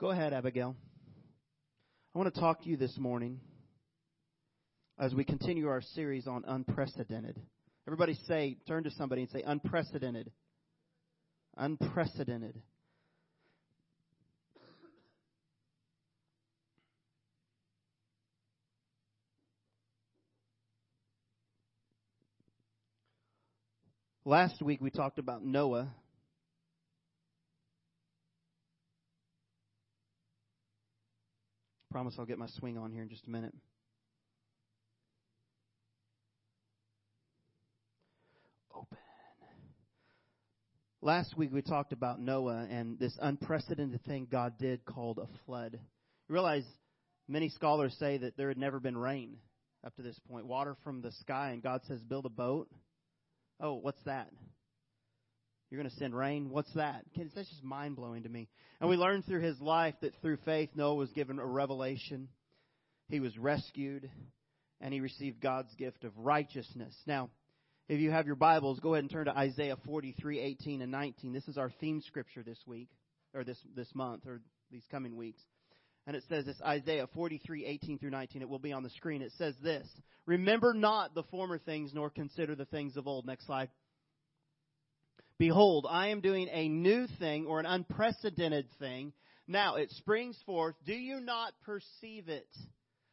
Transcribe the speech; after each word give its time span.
Go 0.00 0.10
ahead, 0.10 0.32
Abigail. 0.32 0.74
I 2.14 2.18
want 2.18 2.34
to 2.34 2.40
talk 2.40 2.64
to 2.64 2.68
you 2.68 2.76
this 2.76 2.98
morning 2.98 3.38
as 4.98 5.14
we 5.14 5.24
continue 5.24 5.68
our 5.68 5.82
series 5.94 6.26
on 6.26 6.42
unprecedented. 6.48 7.40
Everybody 7.86 8.14
say, 8.26 8.56
turn 8.66 8.82
to 8.84 8.90
somebody 8.90 9.22
and 9.22 9.30
say, 9.30 9.44
unprecedented. 9.46 10.32
Unprecedented. 11.56 12.60
Last 24.24 24.60
week 24.60 24.80
we 24.80 24.90
talked 24.90 25.20
about 25.20 25.44
Noah. 25.44 25.94
Promise 31.94 32.16
I'll 32.18 32.26
get 32.26 32.38
my 32.38 32.48
swing 32.58 32.76
on 32.76 32.90
here 32.90 33.02
in 33.02 33.08
just 33.08 33.24
a 33.28 33.30
minute. 33.30 33.54
Open. 38.74 38.98
Last 41.00 41.38
week 41.38 41.50
we 41.52 41.62
talked 41.62 41.92
about 41.92 42.20
Noah 42.20 42.66
and 42.68 42.98
this 42.98 43.16
unprecedented 43.22 44.04
thing 44.06 44.26
God 44.28 44.54
did 44.58 44.84
called 44.84 45.20
a 45.20 45.28
flood. 45.46 45.78
You 46.28 46.32
realize 46.32 46.64
many 47.28 47.48
scholars 47.48 47.94
say 48.00 48.18
that 48.18 48.36
there 48.36 48.48
had 48.48 48.58
never 48.58 48.80
been 48.80 48.98
rain 48.98 49.36
up 49.86 49.94
to 49.94 50.02
this 50.02 50.18
point, 50.28 50.46
water 50.46 50.76
from 50.82 51.00
the 51.00 51.12
sky, 51.12 51.50
and 51.50 51.62
God 51.62 51.82
says, 51.86 52.00
build 52.00 52.26
a 52.26 52.28
boat. 52.28 52.68
Oh, 53.60 53.74
what's 53.74 54.02
that? 54.02 54.30
You're 55.74 55.82
going 55.82 55.90
to 55.90 55.98
send 55.98 56.14
rain? 56.14 56.50
What's 56.50 56.72
that? 56.74 57.04
That's 57.16 57.48
just 57.48 57.64
mind 57.64 57.96
blowing 57.96 58.22
to 58.22 58.28
me. 58.28 58.46
And 58.80 58.88
we 58.88 58.94
learned 58.94 59.26
through 59.26 59.40
his 59.40 59.60
life 59.60 59.96
that 60.02 60.14
through 60.22 60.36
faith, 60.44 60.70
Noah 60.76 60.94
was 60.94 61.10
given 61.10 61.40
a 61.40 61.44
revelation. 61.44 62.28
He 63.08 63.18
was 63.18 63.36
rescued, 63.36 64.08
and 64.80 64.94
he 64.94 65.00
received 65.00 65.40
God's 65.40 65.74
gift 65.74 66.04
of 66.04 66.16
righteousness. 66.16 66.94
Now, 67.08 67.28
if 67.88 67.98
you 67.98 68.12
have 68.12 68.24
your 68.24 68.36
Bibles, 68.36 68.78
go 68.78 68.94
ahead 68.94 69.02
and 69.02 69.10
turn 69.10 69.24
to 69.24 69.36
Isaiah 69.36 69.76
43, 69.84 70.38
18, 70.38 70.80
and 70.80 70.92
19. 70.92 71.32
This 71.32 71.48
is 71.48 71.58
our 71.58 71.72
theme 71.80 72.00
scripture 72.06 72.44
this 72.44 72.60
week, 72.68 72.90
or 73.34 73.42
this, 73.42 73.58
this 73.74 73.92
month, 73.96 74.28
or 74.28 74.42
these 74.70 74.84
coming 74.92 75.16
weeks. 75.16 75.40
And 76.06 76.14
it 76.14 76.22
says 76.28 76.44
this 76.44 76.62
Isaiah 76.64 77.08
43, 77.14 77.66
18 77.66 77.98
through 77.98 78.10
19. 78.10 78.42
It 78.42 78.48
will 78.48 78.60
be 78.60 78.72
on 78.72 78.84
the 78.84 78.90
screen. 78.90 79.22
It 79.22 79.32
says 79.38 79.56
this 79.60 79.88
Remember 80.24 80.72
not 80.72 81.16
the 81.16 81.24
former 81.24 81.58
things, 81.58 81.90
nor 81.92 82.10
consider 82.10 82.54
the 82.54 82.64
things 82.66 82.96
of 82.96 83.08
old. 83.08 83.26
Next 83.26 83.46
slide. 83.46 83.70
Behold, 85.38 85.86
I 85.88 86.08
am 86.08 86.20
doing 86.20 86.48
a 86.52 86.68
new 86.68 87.06
thing 87.18 87.46
or 87.46 87.58
an 87.58 87.66
unprecedented 87.66 88.66
thing. 88.78 89.12
Now 89.48 89.76
it 89.76 89.90
springs 89.92 90.38
forth. 90.46 90.76
Do 90.86 90.94
you 90.94 91.20
not 91.20 91.52
perceive 91.64 92.28
it? 92.28 92.48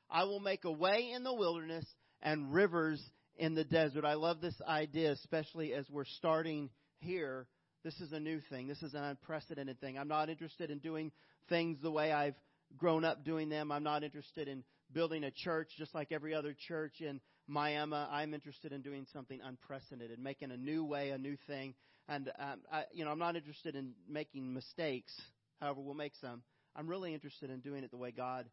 I 0.09 0.25
will 0.25 0.39
make 0.39 0.65
a 0.65 0.71
way 0.71 1.11
in 1.15 1.23
the 1.23 1.33
wilderness 1.33 1.85
and 2.21 2.53
rivers 2.53 3.01
in 3.37 3.55
the 3.55 3.63
desert. 3.63 4.05
I 4.05 4.13
love 4.13 4.39
this 4.39 4.59
idea, 4.67 5.11
especially 5.11 5.73
as 5.73 5.89
we're 5.89 6.05
starting 6.05 6.69
here. 6.99 7.47
This 7.83 7.99
is 7.99 8.11
a 8.11 8.19
new 8.19 8.39
thing. 8.49 8.67
This 8.67 8.83
is 8.83 8.93
an 8.93 9.03
unprecedented 9.03 9.79
thing. 9.81 9.97
I'm 9.97 10.07
not 10.07 10.29
interested 10.29 10.69
in 10.69 10.77
doing 10.77 11.11
things 11.49 11.79
the 11.81 11.89
way 11.89 12.11
I've 12.11 12.35
grown 12.77 13.03
up 13.03 13.25
doing 13.25 13.49
them. 13.49 13.71
I'm 13.71 13.83
not 13.83 14.03
interested 14.03 14.47
in 14.47 14.63
building 14.93 15.23
a 15.23 15.31
church 15.31 15.69
just 15.77 15.95
like 15.95 16.11
every 16.11 16.35
other 16.35 16.55
church 16.67 17.01
in 17.01 17.19
Miami. 17.47 17.95
I'm 17.95 18.33
interested 18.33 18.71
in 18.71 18.81
doing 18.81 19.07
something 19.11 19.39
unprecedented, 19.43 20.19
making 20.19 20.51
a 20.51 20.57
new 20.57 20.85
way, 20.85 21.09
a 21.09 21.17
new 21.17 21.37
thing. 21.47 21.73
And 22.07 22.29
um, 22.39 22.59
I, 22.71 22.83
you 22.93 23.05
know, 23.05 23.11
I'm 23.11 23.19
not 23.19 23.35
interested 23.35 23.75
in 23.75 23.93
making 24.09 24.53
mistakes. 24.53 25.13
However, 25.59 25.81
we'll 25.81 25.93
make 25.93 26.13
some. 26.19 26.41
I'm 26.75 26.87
really 26.87 27.13
interested 27.13 27.49
in 27.49 27.59
doing 27.59 27.83
it 27.83 27.91
the 27.91 27.97
way 27.97 28.11
God 28.11 28.47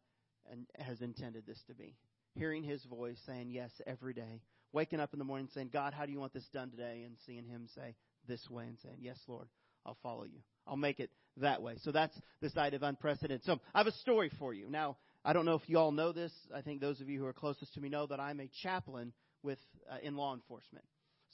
and 0.51 0.65
has 0.77 1.01
intended 1.01 1.45
this 1.45 1.61
to 1.67 1.73
be. 1.73 1.95
Hearing 2.35 2.63
His 2.63 2.83
voice, 2.85 3.17
saying 3.25 3.49
yes 3.51 3.71
every 3.87 4.13
day. 4.13 4.41
Waking 4.71 4.99
up 4.99 5.13
in 5.13 5.19
the 5.19 5.25
morning, 5.25 5.47
saying, 5.53 5.71
God, 5.73 5.93
how 5.93 6.05
do 6.05 6.11
you 6.11 6.19
want 6.19 6.33
this 6.33 6.47
done 6.53 6.69
today? 6.69 7.03
And 7.05 7.15
seeing 7.25 7.45
Him 7.45 7.67
say 7.75 7.95
this 8.27 8.47
way, 8.49 8.65
and 8.65 8.77
saying, 8.83 8.97
Yes, 8.99 9.17
Lord, 9.27 9.47
I'll 9.85 9.97
follow 10.03 10.25
you. 10.25 10.39
I'll 10.67 10.77
make 10.77 10.99
it 10.99 11.09
that 11.37 11.61
way. 11.61 11.75
So 11.81 11.91
that's 11.91 12.15
the 12.41 12.49
side 12.51 12.73
of 12.73 12.83
unprecedented. 12.83 13.43
So 13.45 13.59
I 13.73 13.79
have 13.79 13.87
a 13.87 13.91
story 13.93 14.31
for 14.37 14.53
you. 14.53 14.69
Now, 14.69 14.97
I 15.25 15.33
don't 15.33 15.45
know 15.45 15.55
if 15.55 15.67
you 15.67 15.77
all 15.79 15.91
know 15.91 16.11
this. 16.11 16.31
I 16.55 16.61
think 16.61 16.81
those 16.81 17.01
of 17.01 17.09
you 17.09 17.19
who 17.19 17.25
are 17.25 17.33
closest 17.33 17.73
to 17.73 17.81
me 17.81 17.89
know 17.89 18.05
that 18.07 18.19
I'm 18.19 18.39
a 18.39 18.49
chaplain 18.61 19.13
with 19.43 19.59
uh, 19.91 19.97
in 20.03 20.15
law 20.15 20.33
enforcement. 20.33 20.85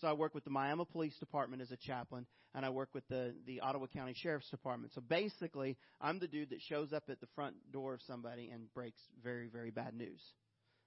So 0.05 0.09
I 0.09 0.13
work 0.13 0.35
with 0.35 0.43
the 0.43 0.51
Miami 0.51 0.85
Police 0.91 1.17
Department 1.17 1.63
as 1.63 1.71
a 1.71 1.77
chaplain, 1.77 2.27
and 2.53 2.63
I 2.63 2.69
work 2.69 2.89
with 2.93 3.07
the 3.07 3.33
the 3.47 3.61
Ottawa 3.61 3.87
County 3.87 4.13
Sheriff's 4.15 4.51
Department. 4.51 4.93
So 4.93 5.01
basically, 5.01 5.77
I'm 5.99 6.19
the 6.19 6.27
dude 6.27 6.51
that 6.51 6.61
shows 6.61 6.93
up 6.93 7.05
at 7.09 7.19
the 7.21 7.27
front 7.33 7.55
door 7.73 7.95
of 7.95 8.01
somebody 8.03 8.51
and 8.53 8.71
breaks 8.75 9.01
very 9.23 9.47
very 9.47 9.71
bad 9.71 9.95
news. 9.95 10.21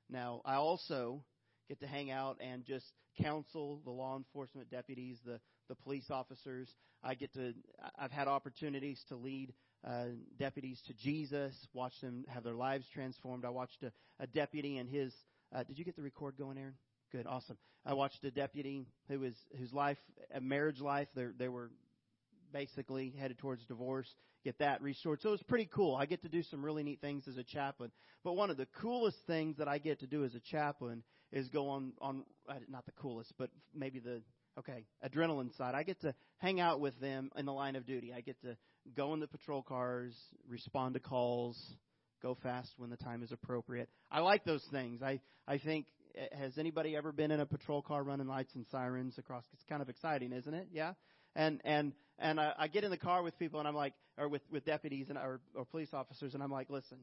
Now, 0.09 0.41
I 0.45 0.55
also 0.55 1.25
get 1.69 1.81
to 1.81 1.89
hang 1.89 2.13
out 2.13 2.37
and 2.41 2.65
just 2.65 2.85
counsel 3.21 3.81
the 3.85 3.91
law 3.91 4.17
enforcement 4.17 4.71
deputies, 4.71 5.19
the 5.27 5.41
the 5.69 5.75
police 5.75 6.11
officers. 6.11 6.73
I 7.03 7.17
get 7.17 7.35
to 7.35 7.55
I've 7.99 8.13
had 8.13 8.29
opportunities 8.29 9.03
to 9.09 9.17
lead 9.17 9.53
uh, 9.85 10.11
deputies 10.39 10.81
to 10.87 10.95
Jesus, 10.95 11.53
watch 11.73 12.01
them 12.01 12.25
have 12.29 12.45
their 12.45 12.55
lives 12.55 12.85
transformed. 12.95 13.45
I 13.45 13.51
watched 13.51 13.83
a, 13.83 13.91
a 14.21 14.29
deputy 14.29 14.77
and 14.79 14.89
his. 14.89 15.13
Uh, 15.53 15.65
did 15.65 15.77
you 15.77 15.85
get 15.85 15.97
the 15.97 16.03
record 16.03 16.37
going, 16.39 16.57
Aaron? 16.57 16.75
Good, 17.11 17.27
awesome. 17.27 17.57
I 17.87 17.95
watched 17.95 18.23
a 18.25 18.31
deputy 18.31 18.87
who 19.09 19.21
was 19.21 19.35
whose 19.59 19.73
life, 19.73 19.97
a 20.35 20.41
marriage 20.41 20.81
life, 20.81 21.09
they 21.15 21.27
they 21.39 21.49
were 21.49 21.71
basically 22.53 23.15
headed 23.19 23.39
towards 23.39 23.65
divorce, 23.65 24.09
get 24.45 24.59
that 24.59 24.83
restored. 24.83 25.21
So 25.23 25.31
it 25.31 25.33
was 25.33 25.43
pretty 25.43 25.69
cool. 25.73 25.97
I 25.97 26.07
get 26.07 26.23
to 26.23 26.29
do 26.29 26.43
some 26.43 26.65
really 26.65 26.83
neat 26.83 27.01
things 27.01 27.27
as 27.29 27.37
a 27.37 27.45
chaplain. 27.45 27.91
But 28.25 28.35
one 28.35 28.51
of 28.51 28.57
the 28.57 28.67
coolest 28.81 29.19
things 29.27 29.57
that 29.59 29.69
I 29.69 29.79
get 29.79 30.01
to 30.01 30.07
do 30.07 30.25
as 30.25 30.35
a 30.35 30.41
chaplain 30.41 31.03
is 31.33 31.49
go 31.49 31.69
on 31.69 31.93
on 32.01 32.25
uh, 32.49 32.55
not 32.69 32.85
the 32.85 32.93
coolest, 32.93 33.33
but 33.39 33.51
maybe 33.75 34.01
the 34.01 34.23
okay 34.59 34.85
adrenaline 35.03 35.57
side. 35.57 35.75
I 35.75 35.83
get 35.83 36.01
to 36.03 36.15
hang 36.39 36.61
out 36.61 36.81
with 36.81 36.99
them 37.01 37.31
in 37.37 37.47
the 37.47 37.53
line 37.53 37.77
of 37.77 37.87
duty. 37.87 38.13
I 38.15 38.21
get 38.21 38.41
to 38.43 38.57
go 38.97 39.15
in 39.15 39.21
the 39.21 39.29
patrol 39.29 39.63
cars, 39.63 40.15
respond 40.49 40.95
to 40.95 41.01
calls, 41.01 41.57
go 42.23 42.37
fast 42.43 42.71
when 42.77 42.91
the 42.91 42.97
time 42.97 43.23
is 43.23 43.33
appropriate. 43.33 43.89
I 44.11 44.21
like 44.21 44.45
those 44.45 44.65
things. 44.71 45.03
I 45.03 45.21
I 45.47 45.59
think 45.59 45.87
has 46.33 46.59
anybody 46.59 46.97
ever 46.97 47.13
been 47.13 47.31
in 47.31 47.41
a 47.41 47.47
patrol 47.47 47.83
car 47.83 48.03
running 48.03 48.27
lights 48.27 48.55
and 48.55 48.67
sirens 48.71 49.19
across? 49.19 49.45
It's 49.53 49.65
kind 49.69 49.83
of 49.83 49.89
exciting, 49.89 50.33
isn't 50.33 50.55
it? 50.55 50.69
Yeah. 50.73 50.95
And 51.37 51.61
and 51.65 51.93
and 52.19 52.41
I, 52.41 52.53
I 52.59 52.69
get 52.69 52.85
in 52.85 52.91
the 52.91 52.97
car 52.97 53.23
with 53.23 53.39
people, 53.39 53.61
and 53.61 53.69
I'm 53.69 53.75
like, 53.75 53.95
or 54.17 54.29
with 54.29 54.43
with 54.51 54.65
deputies 54.65 55.07
and 55.09 55.19
or, 55.19 55.41
or 55.55 55.65
police 55.65 55.91
officers, 55.93 56.35
and 56.35 56.43
I'm 56.43 56.51
like, 56.51 56.71
listen, 56.71 56.99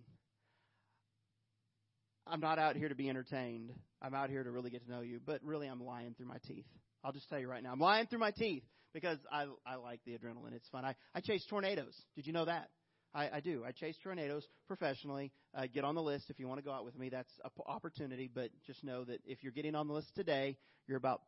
I'm 2.27 2.39
not 2.39 2.59
out 2.59 2.75
here 2.75 2.89
to 2.89 2.95
be 2.95 3.09
entertained. 3.09 3.71
I'm 4.01 4.13
out 4.13 4.29
here 4.29 4.43
to 4.43 4.51
really 4.51 4.69
get 4.69 4.85
to 4.85 4.91
know 4.91 5.01
you. 5.01 5.19
But 5.25 5.41
really, 5.43 5.67
I'm 5.67 5.83
lying 5.83 6.15
through 6.15 6.27
my 6.27 6.39
teeth. 6.47 6.65
I'll 7.03 7.13
just 7.13 7.29
tell 7.29 7.39
you 7.39 7.47
right 7.47 7.63
now, 7.63 7.71
I'm 7.71 7.79
lying 7.79 8.07
through 8.07 8.19
my 8.19 8.31
teeth 8.31 8.63
because 8.93 9.19
I 9.31 9.45
I 9.65 9.75
like 9.75 10.01
the 10.05 10.13
adrenaline. 10.13 10.53
It's 10.53 10.67
fun. 10.69 10.85
I 10.85 10.95
I 11.13 11.21
chase 11.21 11.45
tornadoes. 11.49 11.95
Did 12.15 12.27
you 12.27 12.33
know 12.33 12.45
that? 12.45 12.69
I, 13.15 13.37
I 13.37 13.39
do. 13.39 13.63
I 13.65 13.71
chase 13.71 13.95
tornadoes 14.03 14.45
professionally. 14.67 15.31
Uh, 15.57 15.67
get 15.73 15.85
on 15.85 15.95
the 15.95 16.01
list 16.01 16.25
if 16.29 16.37
you 16.39 16.47
want 16.47 16.59
to 16.59 16.65
go 16.65 16.71
out 16.71 16.83
with 16.83 16.97
me. 16.99 17.09
That's 17.09 17.31
an 17.43 17.49
opportunity. 17.65 18.29
But 18.33 18.49
just 18.67 18.83
know 18.83 19.05
that 19.05 19.21
if 19.25 19.41
you're 19.41 19.53
getting 19.53 19.73
on 19.73 19.87
the 19.87 19.93
list 19.93 20.13
today, 20.15 20.57
you're 20.87 20.97
about 20.97 21.21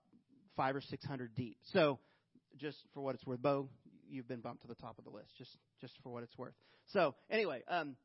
five 0.57 0.75
or 0.75 0.81
six 0.81 1.05
hundred 1.05 1.33
deep. 1.35 1.57
So, 1.71 1.99
just 2.57 2.77
for 2.93 3.01
what 3.01 3.15
it's 3.15 3.25
worth, 3.25 3.41
Bo, 3.41 3.69
you've 4.09 4.27
been 4.27 4.41
bumped 4.41 4.63
to 4.63 4.67
the 4.67 4.75
top 4.75 4.97
of 4.99 5.05
the 5.05 5.11
list. 5.11 5.29
Just 5.37 5.55
just 5.79 5.93
for 6.03 6.09
what 6.11 6.23
it's 6.23 6.37
worth. 6.37 6.53
So 6.87 7.15
anyway, 7.29 7.63
um, 7.69 7.95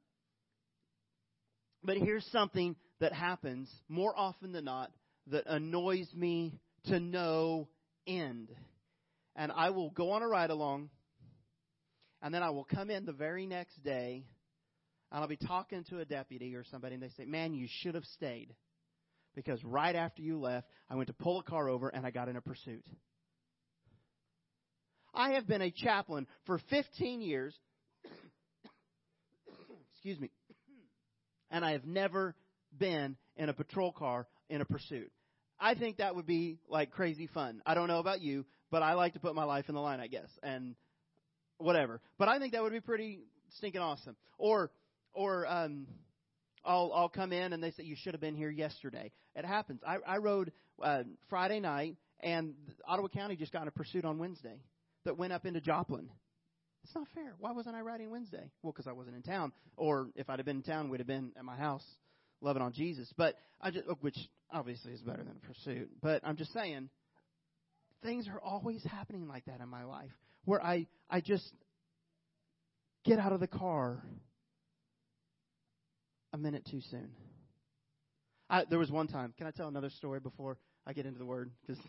but 1.83 1.97
here's 1.97 2.27
something 2.27 2.77
that 3.01 3.13
happens 3.13 3.69
more 3.89 4.13
often 4.17 4.53
than 4.53 4.65
not 4.65 4.91
that 5.29 5.45
annoys 5.47 6.09
me 6.15 6.61
to 6.87 7.01
no 7.01 7.69
end. 8.07 8.49
And 9.35 9.51
I 9.51 9.71
will 9.71 9.91
go 9.91 10.11
on 10.13 10.23
a 10.23 10.29
ride 10.29 10.51
along 10.51 10.91
and 12.23 12.33
then 12.33 12.43
I 12.43 12.51
will 12.51 12.65
come 12.65 12.89
in 12.89 13.05
the 13.05 13.13
very 13.13 13.47
next 13.47 13.83
day 13.83 14.25
and 15.11 15.21
I'll 15.21 15.29
be 15.29 15.37
talking 15.37 15.85
to 15.91 15.99
a 15.99 16.05
deputy 16.05 16.55
or 16.55 16.65
somebody 16.65 16.95
and 16.95 17.03
they 17.03 17.11
say, 17.11 17.27
Man, 17.27 17.53
you 17.53 17.67
should 17.69 17.95
have 17.95 18.05
stayed. 18.05 18.55
Because 19.35 19.63
right 19.65 19.97
after 19.97 20.23
you 20.23 20.39
left, 20.39 20.69
I 20.91 20.95
went 20.95 21.09
to 21.09 21.15
pull 21.15 21.41
a 21.41 21.43
car 21.43 21.69
over 21.69 21.89
and 21.89 22.07
I 22.07 22.11
got 22.11 22.29
in 22.29 22.37
a 22.37 22.41
pursuit. 22.41 22.85
I 25.15 25.33
have 25.33 25.47
been 25.47 25.63
a 25.63 25.71
chaplain 25.71 26.27
for 26.47 26.59
15 26.71 27.21
years. 27.21 27.55
Excuse 29.95 30.19
me. 30.19 30.31
And 31.55 31.67
I 31.67 31.73
have 31.73 31.85
never 31.85 32.35
been 32.79 33.15
in 33.37 33.51
a 33.51 33.53
patrol 33.53 33.93
car 33.93 34.27
in 34.49 34.63
a 34.63 34.65
pursuit. 34.65 35.13
I 35.61 35.75
think 35.75 35.99
that 35.99 36.17
would 36.17 36.25
be 36.25 36.61
like 36.67 36.93
crazy 36.93 37.27
fun. 37.27 37.61
I 37.67 37.75
don't 37.75 37.89
know 37.89 37.99
about 37.99 38.23
you, 38.23 38.47
but 38.71 38.83
I 38.83 38.95
like 38.95 39.13
to 39.13 39.21
put 39.21 39.35
my 39.35 39.45
life 39.45 39.67
in 39.69 39.75
the 39.75 39.81
line, 39.83 40.01
I 40.01 40.07
guess. 40.07 40.31
And 40.43 40.75
whatever. 41.63 42.01
But 42.19 42.29
I 42.29 42.39
think 42.39 42.53
that 42.53 42.63
would 42.63 42.73
be 42.73 42.81
pretty 42.81 43.21
stinking 43.57 43.81
awesome. 43.81 44.17
Or, 44.39 44.71
or 45.13 45.47
um, 45.47 45.87
I'll 46.65 46.93
I'll 46.95 47.09
come 47.09 47.33
in 47.33 47.53
and 47.53 47.63
they 47.63 47.71
say 47.73 47.85
you 47.85 47.97
should 47.97 48.15
have 48.15 48.21
been 48.21 48.37
here 48.37 48.51
yesterday. 48.51 49.11
It 49.35 49.45
happens. 49.45 49.81
I, 49.87 49.97
I 50.07 50.19
rode 50.19 50.53
uh, 50.83 51.03
Friday 51.29 51.61
night, 51.61 51.97
and 52.21 52.55
Ottawa 52.87 53.09
County 53.09 53.37
just 53.37 53.53
got 53.53 53.63
in 53.63 53.69
a 53.69 53.73
pursuit 53.73 54.05
on 54.05 54.19
Wednesday 54.19 54.61
that 55.05 55.17
went 55.17 55.33
up 55.33 55.47
into 55.47 55.61
Joplin. 55.61 56.09
It's 56.85 56.95
not 56.95 57.07
fair. 57.15 57.35
Why 57.39 57.53
wasn't 57.53 57.77
I 57.77 57.81
riding 57.81 58.11
Wednesday? 58.11 58.51
Well, 58.63 58.73
because 58.73 58.87
I 58.87 58.93
wasn't 58.93 59.17
in 59.17 59.23
town. 59.23 59.53
Or 59.77 60.09
if 60.17 60.29
I'd 60.29 60.39
have 60.39 60.47
been 60.47 60.57
in 60.57 60.63
town, 60.63 60.89
we'd 60.91 60.99
have 60.99 61.07
been 61.07 61.33
at 61.37 61.45
my 61.45 61.57
house 61.57 61.85
loving 62.41 62.63
on 62.63 62.73
Jesus. 62.73 63.13
But 63.17 63.37
I 63.61 63.71
just, 63.71 63.85
which 64.01 64.19
obviously 64.51 64.93
is 64.93 65.01
better 65.01 65.23
than 65.23 65.37
a 65.43 65.47
pursuit. 65.47 65.91
But 66.03 66.23
I'm 66.25 66.37
just 66.37 66.53
saying, 66.53 66.89
things 68.03 68.27
are 68.29 68.41
always 68.41 68.83
happening 68.85 69.29
like 69.29 69.45
that 69.45 69.61
in 69.61 69.69
my 69.69 69.85
life 69.85 70.11
where 70.45 70.63
I, 70.63 70.87
I 71.09 71.21
just 71.21 71.53
get 73.05 73.19
out 73.19 73.33
of 73.33 73.41
the 73.41 73.47
car 73.47 74.03
a 76.33 76.39
minute 76.39 76.67
too 76.71 76.81
soon. 76.91 77.11
I, 78.49 78.65
there 78.69 78.79
was 78.79 78.91
one 78.91 79.07
time. 79.07 79.35
Can 79.37 79.47
I 79.47 79.51
tell 79.51 79.69
another 79.69 79.91
story 79.91 80.21
before 80.21 80.59
I 80.87 80.93
get 80.93 81.07
into 81.07 81.19
the 81.19 81.25
word? 81.25 81.51
Because 81.67 81.83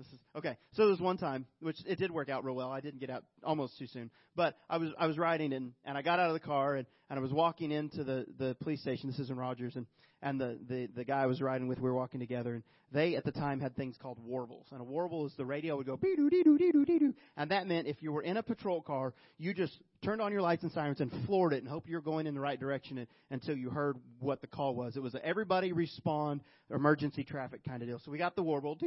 this 0.00 0.12
is 0.12 0.18
okay. 0.36 0.56
So 0.72 0.82
there 0.82 0.90
was 0.90 1.00
one 1.00 1.18
time, 1.18 1.46
which 1.60 1.76
it 1.86 1.98
did 1.98 2.10
work 2.10 2.28
out 2.28 2.44
real 2.44 2.54
well. 2.54 2.70
I 2.70 2.80
didn't 2.80 3.00
get 3.00 3.10
out 3.10 3.24
almost 3.44 3.78
too 3.78 3.86
soon, 3.86 4.10
but 4.34 4.56
I 4.68 4.78
was 4.78 4.90
I 4.98 5.06
was 5.06 5.18
riding 5.18 5.52
and 5.52 5.72
and 5.84 5.96
I 5.96 6.02
got 6.02 6.18
out 6.18 6.28
of 6.28 6.34
the 6.34 6.40
car 6.40 6.76
and 6.76 6.86
and 7.10 7.18
I 7.18 7.22
was 7.22 7.32
walking 7.32 7.70
into 7.70 8.02
the 8.02 8.26
the 8.38 8.56
police 8.62 8.80
station. 8.80 9.10
This 9.10 9.18
is 9.18 9.30
in 9.30 9.36
Rogers 9.36 9.76
and 9.76 9.86
and 10.22 10.40
the 10.40 10.58
the 10.68 10.88
the 10.94 11.04
guy 11.04 11.22
I 11.22 11.26
was 11.26 11.40
riding 11.40 11.68
with, 11.68 11.78
we 11.78 11.88
were 11.88 11.94
walking 11.94 12.20
together, 12.20 12.54
and 12.54 12.62
they 12.92 13.14
at 13.14 13.24
the 13.24 13.32
time 13.32 13.60
had 13.60 13.76
things 13.76 13.96
called 14.00 14.18
warbles, 14.18 14.66
and 14.72 14.80
a 14.80 14.84
warble 14.84 15.26
is 15.26 15.34
the 15.36 15.44
radio 15.44 15.76
would 15.76 15.86
go 15.86 15.96
dee 15.96 16.16
doo 16.16 16.30
dee 16.30 16.42
doo 16.42 16.58
dee 16.58 16.72
doo 16.72 16.84
dee 16.84 16.98
doo, 16.98 17.14
and 17.36 17.50
that 17.50 17.66
meant 17.66 17.86
if 17.86 18.02
you 18.02 18.12
were 18.12 18.22
in 18.22 18.36
a 18.36 18.42
patrol 18.42 18.82
car, 18.82 19.14
you 19.38 19.54
just 19.54 19.78
turned 20.02 20.20
on 20.20 20.32
your 20.32 20.42
lights 20.42 20.62
and 20.62 20.72
sirens 20.72 21.00
and 21.00 21.12
floored 21.26 21.52
it 21.52 21.58
and 21.58 21.68
hope 21.68 21.88
you're 21.88 22.00
going 22.00 22.26
in 22.26 22.34
the 22.34 22.40
right 22.40 22.58
direction 22.58 23.06
until 23.30 23.56
you 23.56 23.70
heard 23.70 23.96
what 24.18 24.40
the 24.40 24.46
call 24.46 24.74
was. 24.74 24.96
It 24.96 25.02
was 25.02 25.14
everybody 25.22 25.72
respond 25.72 26.40
emergency 26.70 27.24
traffic 27.24 27.64
kind 27.64 27.82
of 27.82 27.88
deal. 27.88 28.00
So 28.04 28.10
we 28.10 28.18
got 28.18 28.36
the 28.36 28.42
warble. 28.42 28.78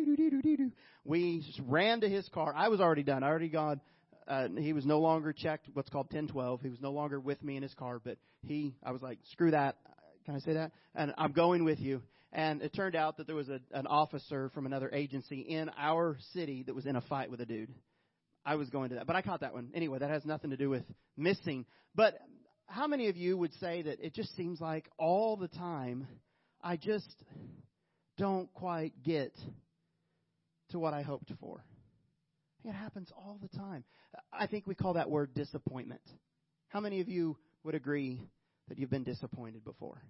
We 1.06 1.44
ran 1.68 2.02
to 2.02 2.10
his 2.10 2.28
car. 2.30 2.54
I 2.56 2.70
was 2.70 2.80
already 2.80 3.04
done. 3.04 3.24
I 3.24 3.28
already 3.28 3.50
gone. 3.50 3.82
Uh, 4.28 4.48
he 4.58 4.74
was 4.74 4.86
no 4.86 5.00
longer 5.00 5.34
checked 5.34 5.68
what's 5.74 5.90
called 5.90 6.06
1012. 6.06 6.62
He 6.62 6.70
was 6.70 6.80
no 6.82 6.92
longer 6.92 7.20
with 7.20 7.44
me 7.44 7.58
in 7.58 7.64
his 7.64 7.74
car, 7.74 8.00
but 8.04 8.18
he, 8.42 8.74
I 8.82 8.92
was 8.92 9.02
like, 9.02 9.20
screw 9.32 9.52
that. 9.52 9.76
Can 10.26 10.36
I 10.36 10.40
say 10.40 10.54
that? 10.54 10.72
And 10.96 11.14
I'm 11.18 11.34
going 11.34 11.66
with 11.66 11.80
you. 11.80 12.02
And 12.32 12.62
it 12.62 12.74
turned 12.74 12.96
out 12.96 13.18
that 13.18 13.28
there 13.28 13.36
was 13.36 13.50
a, 13.50 13.60
an 13.74 13.86
officer 13.86 14.50
from 14.54 14.66
another 14.66 14.90
agency 14.92 15.42
in 15.42 15.70
our 15.78 16.18
city 16.34 16.64
that 16.64 16.74
was 16.74 16.86
in 16.86 16.96
a 16.96 17.02
fight 17.02 17.30
with 17.30 17.42
a 17.42 17.46
dude. 17.46 17.70
I 18.46 18.56
was 18.56 18.70
going 18.70 18.90
to 18.90 18.96
that, 18.96 19.08
but 19.08 19.16
I 19.16 19.22
caught 19.22 19.42
that 19.42 19.54
one. 19.54 19.70
Anyway, 19.74 20.00
that 20.00 20.10
has 20.10 20.26
nothing 20.26 20.50
to 20.50 20.58
do 20.58 20.70
with 20.70 20.84
missing. 21.18 21.66
But 21.96 22.16
how 22.68 22.88
many 22.88 23.08
of 23.08 23.16
you 23.16 23.38
would 23.38 23.54
say 23.56 23.82
that 23.84 24.04
it 24.06 24.14
just 24.14 24.36
seems 24.36 24.60
like 24.60 24.90
all 24.98 25.38
the 25.38 25.48
time 25.48 26.08
I 26.62 26.76
just 26.78 27.16
don't 28.18 28.52
quite 28.54 28.94
get 29.04 29.34
to 30.72 30.80
what 30.80 30.94
I 30.94 31.02
hoped 31.02 31.32
for? 31.40 31.64
It 32.66 32.74
happens 32.74 33.12
all 33.16 33.40
the 33.42 33.58
time. 33.58 33.84
I 34.32 34.48
think 34.48 34.68
we 34.68 34.76
call 34.76 34.94
that 34.94 35.10
word 35.10 35.34
disappointment. 35.34 36.02
How 36.70 36.80
many 36.80 37.02
of 37.02 37.10
you 37.10 37.38
would 37.64 37.76
agree 37.76 38.22
that 38.68 38.78
you've 38.78 38.90
been 38.90 39.04
disappointed 39.04 39.66
before, 39.66 40.02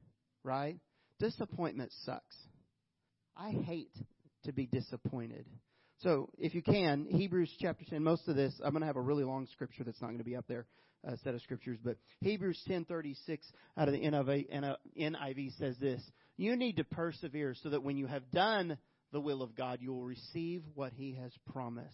right? 0.44 0.78
Disappointment 1.20 1.92
sucks. 2.06 2.36
I 3.36 3.50
hate 3.50 3.96
to 4.46 4.54
be 4.54 4.68
disappointed. 4.68 5.48
So, 6.02 6.30
if 6.38 6.54
you 6.54 6.62
can, 6.62 7.06
Hebrews 7.10 7.52
chapter 7.60 7.86
10, 7.86 8.04
most 8.04 8.28
of 8.28 8.36
this, 8.36 8.54
I'm 8.64 8.72
going 8.72 8.82
to 8.82 8.88
have 8.88 8.98
a 8.98 9.02
really 9.02 9.24
long 9.24 9.48
scripture 9.54 9.84
that's 9.84 10.02
not 10.02 10.08
going 10.08 10.18
to 10.18 10.24
be 10.24 10.36
up 10.36 10.46
there, 10.48 10.66
a 11.06 11.18
set 11.18 11.34
of 11.34 11.42
scriptures, 11.42 11.78
but 11.84 11.98
Hebrews 12.22 12.60
10:36 12.68 13.40
out 13.78 13.88
of 13.88 13.94
the 13.94 14.02
NIV, 14.02 14.76
NIV 15.00 15.58
says 15.58 15.78
this, 15.78 16.02
you 16.36 16.56
need 16.56 16.78
to 16.78 16.84
persevere 16.84 17.56
so 17.62 17.70
that 17.70 17.84
when 17.84 17.98
you 17.98 18.08
have 18.08 18.30
done 18.32 18.78
the 19.12 19.22
will 19.22 19.42
of 19.42 19.56
God, 19.56 19.80
you 19.82 19.94
will 19.94 20.04
receive 20.04 20.64
what 20.74 20.92
he 20.94 21.16
has 21.22 21.32
promised. 21.52 21.88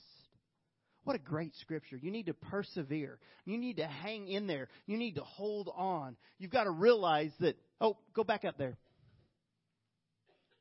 What 1.03 1.15
a 1.15 1.19
great 1.19 1.53
scripture. 1.61 1.97
You 1.97 2.11
need 2.11 2.27
to 2.27 2.33
persevere. 2.33 3.19
You 3.45 3.57
need 3.57 3.77
to 3.77 3.87
hang 3.87 4.27
in 4.27 4.47
there. 4.47 4.69
You 4.85 4.97
need 4.97 5.15
to 5.15 5.23
hold 5.23 5.69
on. 5.75 6.15
You've 6.37 6.51
got 6.51 6.65
to 6.65 6.71
realize 6.71 7.31
that, 7.39 7.57
oh, 7.81 7.97
go 8.13 8.23
back 8.23 8.45
up 8.45 8.57
there. 8.57 8.77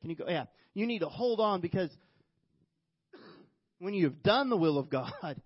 Can 0.01 0.09
you 0.09 0.15
go? 0.15 0.25
Yeah. 0.27 0.45
You 0.73 0.87
need 0.87 0.99
to 0.99 1.09
hold 1.09 1.39
on 1.39 1.61
because 1.61 1.89
when 3.79 3.93
you've 3.93 4.21
done 4.23 4.49
the 4.49 4.57
will 4.57 4.77
of 4.77 4.89
God, 4.89 5.11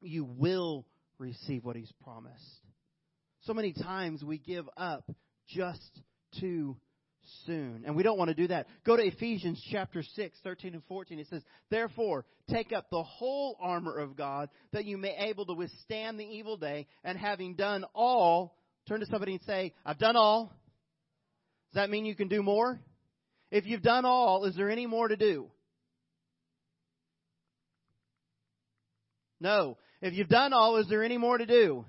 you 0.00 0.24
will 0.24 0.86
receive 1.18 1.64
what 1.64 1.76
He's 1.76 1.92
promised. 2.02 2.44
So 3.42 3.54
many 3.54 3.72
times 3.72 4.22
we 4.22 4.38
give 4.38 4.68
up 4.76 5.10
just 5.48 6.00
too 6.38 6.76
soon. 7.46 7.82
And 7.86 7.96
we 7.96 8.02
don't 8.02 8.18
want 8.18 8.28
to 8.28 8.34
do 8.34 8.48
that. 8.48 8.66
Go 8.84 8.96
to 8.96 9.02
Ephesians 9.02 9.62
chapter 9.70 10.02
6, 10.02 10.38
13 10.42 10.74
and 10.74 10.82
14. 10.84 11.18
It 11.18 11.28
says, 11.28 11.42
Therefore, 11.70 12.24
take 12.50 12.72
up 12.72 12.90
the 12.90 13.02
whole 13.02 13.56
armor 13.60 13.96
of 13.96 14.16
God 14.16 14.50
that 14.72 14.84
you 14.84 14.98
may 14.98 15.16
be 15.18 15.30
able 15.30 15.46
to 15.46 15.54
withstand 15.54 16.18
the 16.18 16.24
evil 16.24 16.56
day 16.56 16.86
and 17.04 17.18
having 17.18 17.54
done 17.54 17.84
all, 17.94 18.56
turn 18.88 19.00
to 19.00 19.06
somebody 19.06 19.32
and 19.32 19.42
say, 19.42 19.74
I've 19.84 19.98
done 19.98 20.16
all. 20.16 20.52
Does 21.72 21.82
that 21.82 21.90
mean 21.90 22.04
you 22.04 22.16
can 22.16 22.28
do 22.28 22.42
more? 22.42 22.80
If 23.50 23.66
you've 23.66 23.82
done 23.82 24.04
all, 24.04 24.44
is 24.44 24.56
there 24.56 24.70
any 24.70 24.86
more 24.86 25.08
to 25.08 25.16
do? 25.16 25.50
No. 29.40 29.78
If 30.02 30.14
you've 30.14 30.28
done 30.28 30.52
all, 30.52 30.76
is 30.76 30.88
there 30.88 31.02
any 31.02 31.18
more 31.18 31.38
to 31.38 31.46
do? 31.46 31.84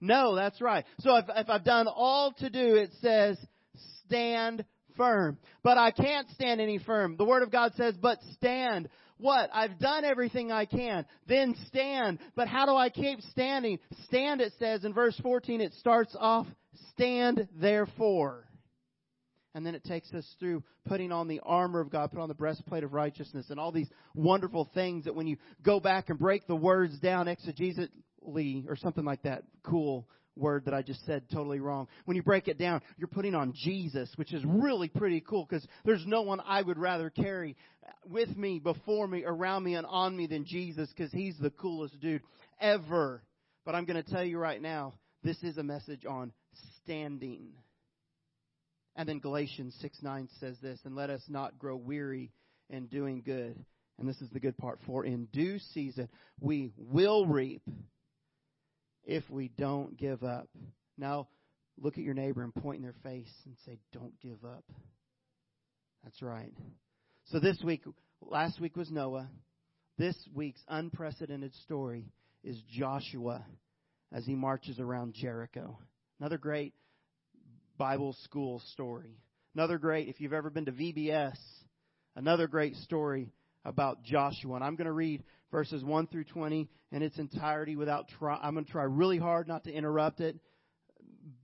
No, 0.00 0.36
that's 0.36 0.60
right. 0.60 0.84
So 1.00 1.16
if, 1.16 1.24
if 1.34 1.48
I've 1.48 1.64
done 1.64 1.86
all 1.88 2.32
to 2.38 2.50
do, 2.50 2.76
it 2.76 2.90
says, 3.00 3.38
stand 4.04 4.64
firm. 4.96 5.38
But 5.62 5.78
I 5.78 5.90
can't 5.90 6.28
stand 6.30 6.60
any 6.60 6.78
firm. 6.78 7.16
The 7.16 7.24
Word 7.24 7.42
of 7.42 7.50
God 7.50 7.72
says, 7.76 7.94
but 8.00 8.18
stand. 8.34 8.88
What? 9.18 9.50
I've 9.52 9.78
done 9.78 10.04
everything 10.04 10.52
I 10.52 10.66
can. 10.66 11.04
Then 11.26 11.56
stand. 11.66 12.18
But 12.36 12.48
how 12.48 12.66
do 12.66 12.74
I 12.74 12.90
keep 12.90 13.20
standing? 13.22 13.78
Stand, 14.04 14.40
it 14.40 14.52
says 14.58 14.84
in 14.84 14.92
verse 14.92 15.18
14, 15.22 15.60
it 15.60 15.74
starts 15.74 16.14
off, 16.18 16.46
stand 16.92 17.48
therefore. 17.54 18.47
And 19.54 19.64
then 19.64 19.74
it 19.74 19.84
takes 19.84 20.12
us 20.12 20.26
through 20.38 20.62
putting 20.84 21.10
on 21.10 21.26
the 21.26 21.40
armor 21.42 21.80
of 21.80 21.90
God, 21.90 22.10
put 22.10 22.20
on 22.20 22.28
the 22.28 22.34
breastplate 22.34 22.84
of 22.84 22.92
righteousness, 22.92 23.46
and 23.50 23.58
all 23.58 23.72
these 23.72 23.90
wonderful 24.14 24.68
things 24.74 25.04
that 25.04 25.14
when 25.14 25.26
you 25.26 25.36
go 25.62 25.80
back 25.80 26.10
and 26.10 26.18
break 26.18 26.46
the 26.46 26.54
words 26.54 26.98
down 27.00 27.26
exegetically 27.26 28.68
or 28.68 28.76
something 28.76 29.04
like 29.04 29.22
that, 29.22 29.44
cool 29.62 30.06
word 30.36 30.64
that 30.66 30.74
I 30.74 30.82
just 30.82 31.04
said 31.04 31.24
totally 31.32 31.60
wrong. 31.60 31.88
When 32.04 32.16
you 32.16 32.22
break 32.22 32.48
it 32.48 32.58
down, 32.58 32.80
you're 32.96 33.08
putting 33.08 33.34
on 33.34 33.52
Jesus, 33.54 34.10
which 34.16 34.32
is 34.32 34.44
really 34.44 34.88
pretty 34.88 35.20
cool 35.20 35.46
because 35.48 35.66
there's 35.84 36.04
no 36.06 36.22
one 36.22 36.40
I 36.46 36.62
would 36.62 36.78
rather 36.78 37.10
carry 37.10 37.56
with 38.06 38.36
me, 38.36 38.58
before 38.58 39.08
me, 39.08 39.24
around 39.24 39.64
me, 39.64 39.74
and 39.74 39.86
on 39.86 40.16
me 40.16 40.26
than 40.26 40.44
Jesus 40.46 40.88
because 40.96 41.12
he's 41.12 41.36
the 41.38 41.50
coolest 41.50 41.98
dude 42.00 42.22
ever. 42.60 43.22
But 43.64 43.74
I'm 43.74 43.84
going 43.84 44.02
to 44.02 44.10
tell 44.10 44.24
you 44.24 44.38
right 44.38 44.60
now, 44.60 44.94
this 45.22 45.42
is 45.42 45.58
a 45.58 45.62
message 45.62 46.06
on 46.06 46.32
standing. 46.82 47.52
And 48.98 49.08
then 49.08 49.20
Galatians 49.20 49.76
6 49.80 49.98
9 50.02 50.28
says 50.40 50.56
this, 50.60 50.80
and 50.84 50.96
let 50.96 51.08
us 51.08 51.22
not 51.28 51.56
grow 51.56 51.76
weary 51.76 52.32
in 52.68 52.86
doing 52.86 53.22
good. 53.24 53.56
And 53.96 54.08
this 54.08 54.20
is 54.20 54.28
the 54.30 54.40
good 54.40 54.58
part. 54.58 54.80
For 54.86 55.04
in 55.04 55.26
due 55.26 55.60
season 55.72 56.08
we 56.40 56.72
will 56.76 57.24
reap 57.24 57.62
if 59.04 59.22
we 59.30 59.52
don't 59.56 59.96
give 59.96 60.24
up. 60.24 60.48
Now, 60.98 61.28
look 61.80 61.96
at 61.96 62.02
your 62.02 62.14
neighbor 62.14 62.42
and 62.42 62.52
point 62.52 62.78
in 62.78 62.82
their 62.82 62.94
face 63.04 63.32
and 63.46 63.54
say, 63.64 63.78
Don't 63.92 64.18
give 64.20 64.44
up. 64.44 64.64
That's 66.02 66.20
right. 66.20 66.52
So 67.26 67.38
this 67.38 67.58
week, 67.62 67.84
last 68.20 68.60
week 68.60 68.76
was 68.76 68.90
Noah. 68.90 69.28
This 69.96 70.16
week's 70.34 70.62
unprecedented 70.68 71.54
story 71.62 72.10
is 72.42 72.60
Joshua 72.68 73.44
as 74.12 74.26
he 74.26 74.34
marches 74.34 74.80
around 74.80 75.14
Jericho. 75.14 75.78
Another 76.18 76.38
great 76.38 76.74
Bible 77.78 78.14
school 78.24 78.60
story. 78.72 79.16
Another 79.54 79.78
great, 79.78 80.08
if 80.08 80.20
you've 80.20 80.32
ever 80.32 80.50
been 80.50 80.66
to 80.66 80.72
VBS, 80.72 81.36
another 82.16 82.48
great 82.48 82.74
story 82.76 83.32
about 83.64 84.02
Joshua. 84.02 84.56
And 84.56 84.64
I'm 84.64 84.76
going 84.76 84.86
to 84.86 84.92
read 84.92 85.22
verses 85.50 85.82
1 85.82 86.08
through 86.08 86.24
20 86.24 86.68
in 86.92 87.02
its 87.02 87.18
entirety 87.18 87.76
without 87.76 88.08
try. 88.18 88.38
I'm 88.42 88.54
going 88.54 88.66
to 88.66 88.70
try 88.70 88.82
really 88.82 89.18
hard 89.18 89.48
not 89.48 89.64
to 89.64 89.72
interrupt 89.72 90.20
it, 90.20 90.36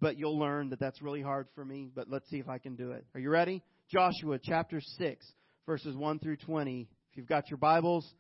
but 0.01 0.19
you'll 0.19 0.39
learn 0.39 0.71
that 0.71 0.81
that's 0.81 1.01
really 1.01 1.23
hard 1.23 1.47
for 1.55 1.65
me. 1.65 1.91
But 1.95 2.11
let's 2.11 2.29
see 2.29 2.39
if 2.39 2.49
I 2.49 2.59
can 2.59 2.77
do 2.77 2.91
it. 2.91 3.07
Are 3.15 3.21
you 3.21 3.31
ready? 3.31 3.63
Joshua 3.91 4.39
chapter 4.43 4.81
6, 4.81 5.27
verses 5.67 5.97
1 5.97 6.19
through 6.19 6.37
20. 6.39 6.89
If 7.11 7.17
you've 7.17 7.29
got 7.29 7.49
your 7.49 7.59
Bibles, 7.59 8.13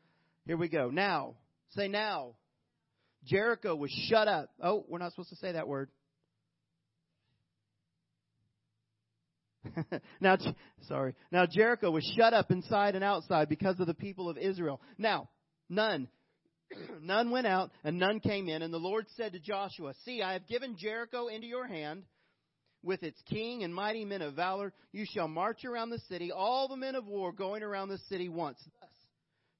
here 0.47 0.57
we 0.57 0.69
go. 0.69 0.91
Now, 0.91 1.35
say 1.71 1.89
now. 1.89 2.35
Jericho 3.25 3.75
was 3.75 3.91
shut 4.09 4.29
up. 4.29 4.51
Oh, 4.63 4.85
we're 4.89 4.99
not 4.99 5.13
supposed 5.13 5.31
to 5.31 5.37
say 5.37 5.53
that 5.53 5.67
word. 5.67 5.89
now, 10.21 10.37
sorry. 10.89 11.15
Now 11.31 11.47
Jericho 11.47 11.91
was 11.91 12.05
shut 12.17 12.35
up 12.35 12.51
inside 12.51 12.95
and 12.95 13.05
outside 13.05 13.49
because 13.49 13.79
of 13.81 13.87
the 13.87 13.95
people 13.95 14.29
of 14.29 14.39
Israel. 14.39 14.81
Now, 14.99 15.29
None. 15.69 16.09
none 17.03 17.31
went 17.31 17.47
out, 17.47 17.71
and 17.83 17.99
none 17.99 18.21
came 18.21 18.49
in. 18.49 18.63
And 18.63 18.73
the 18.73 18.79
Lord 18.79 19.07
said 19.17 19.33
to 19.33 19.41
Joshua, 19.41 19.95
See, 20.05 20.23
I 20.23 20.35
have 20.35 20.47
given 20.47 20.77
Jericho 20.79 21.29
into 21.29 21.47
your 21.47 21.67
hand 21.67 22.05
with 22.83 23.03
its 23.03 23.21
king 23.29 23.65
and 23.65 23.75
mighty 23.75 24.05
men 24.05 24.23
of 24.23 24.35
valor. 24.35 24.73
You 24.93 25.05
shall 25.09 25.29
march 25.29 25.65
around 25.65 25.91
the 25.91 26.01
city, 26.11 26.31
all 26.33 26.69
the 26.69 26.77
men 26.77 26.95
of 26.95 27.07
war 27.07 27.33
going 27.33 27.63
around 27.63 27.89
the 27.89 27.99
city 28.09 28.29
once. 28.29 28.59
Thus 28.81 28.91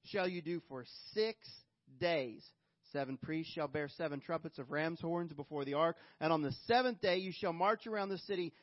shall 0.05 0.27
you 0.27 0.41
do 0.41 0.61
for 0.69 0.85
six 1.13 1.37
days. 1.99 2.43
Seven 2.91 3.17
priests 3.17 3.51
shall 3.53 3.67
bear 3.67 3.89
seven 3.89 4.21
trumpets 4.21 4.57
of 4.57 4.71
ram's 4.71 5.01
horns 5.01 5.33
before 5.33 5.65
the 5.65 5.73
ark, 5.73 5.97
and 6.21 6.31
on 6.31 6.41
the 6.41 6.53
seventh 6.65 7.01
day 7.01 7.17
you 7.17 7.33
shall 7.33 7.51
march 7.51 7.87
around 7.87 8.07
the 8.07 8.19
city 8.19 8.53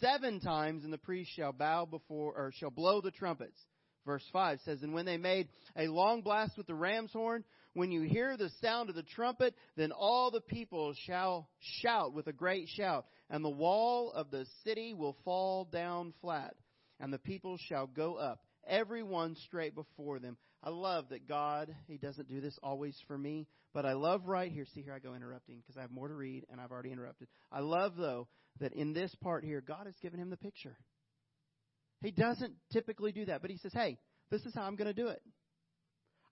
seven 0.00 0.40
times, 0.40 0.84
and 0.84 0.92
the 0.92 0.98
priests 0.98 1.32
shall 1.34 1.52
bow 1.52 1.84
before, 1.84 2.34
or 2.34 2.52
shall 2.54 2.70
blow 2.70 3.00
the 3.00 3.10
trumpets. 3.10 3.58
Verse 4.04 4.24
5 4.32 4.60
says, 4.64 4.82
And 4.82 4.94
when 4.94 5.04
they 5.04 5.16
made 5.16 5.48
a 5.76 5.88
long 5.88 6.22
blast 6.22 6.56
with 6.56 6.68
the 6.68 6.74
ram's 6.74 7.12
horn, 7.12 7.44
when 7.74 7.90
you 7.90 8.02
hear 8.02 8.36
the 8.36 8.50
sound 8.62 8.88
of 8.88 8.94
the 8.94 9.02
trumpet, 9.02 9.54
then 9.76 9.92
all 9.92 10.30
the 10.30 10.40
people 10.40 10.94
shall 11.06 11.48
shout 11.82 12.14
with 12.14 12.26
a 12.28 12.32
great 12.32 12.68
shout, 12.68 13.04
and 13.28 13.44
the 13.44 13.50
wall 13.50 14.12
of 14.12 14.30
the 14.30 14.46
city 14.64 14.94
will 14.94 15.16
fall 15.24 15.64
down 15.64 16.14
flat, 16.20 16.54
and 17.00 17.12
the 17.12 17.18
people 17.18 17.58
shall 17.68 17.86
go 17.86 18.14
up, 18.14 18.40
every 18.66 19.02
one 19.02 19.36
straight 19.44 19.74
before 19.74 20.20
them. 20.20 20.36
I 20.62 20.70
love 20.70 21.10
that 21.10 21.28
God, 21.28 21.74
He 21.86 21.98
doesn't 21.98 22.28
do 22.28 22.40
this 22.40 22.58
always 22.62 22.96
for 23.06 23.18
me, 23.18 23.46
but 23.76 23.84
I 23.84 23.92
love 23.92 24.22
right 24.24 24.50
here. 24.50 24.64
See, 24.74 24.80
here 24.80 24.94
I 24.94 25.00
go 25.00 25.12
interrupting 25.14 25.58
because 25.58 25.76
I 25.76 25.82
have 25.82 25.90
more 25.90 26.08
to 26.08 26.14
read, 26.14 26.46
and 26.50 26.62
I've 26.62 26.72
already 26.72 26.92
interrupted. 26.92 27.28
I 27.52 27.60
love, 27.60 27.92
though, 27.94 28.26
that 28.58 28.72
in 28.72 28.94
this 28.94 29.14
part 29.16 29.44
here, 29.44 29.60
God 29.60 29.84
has 29.84 29.94
given 30.00 30.18
him 30.18 30.30
the 30.30 30.38
picture. 30.38 30.78
He 32.00 32.10
doesn't 32.10 32.54
typically 32.72 33.12
do 33.12 33.26
that, 33.26 33.42
but 33.42 33.50
he 33.50 33.58
says, 33.58 33.74
hey, 33.74 33.98
this 34.30 34.40
is 34.46 34.54
how 34.54 34.62
I'm 34.62 34.76
going 34.76 34.88
to 34.88 34.94
do 34.94 35.08
it. 35.08 35.20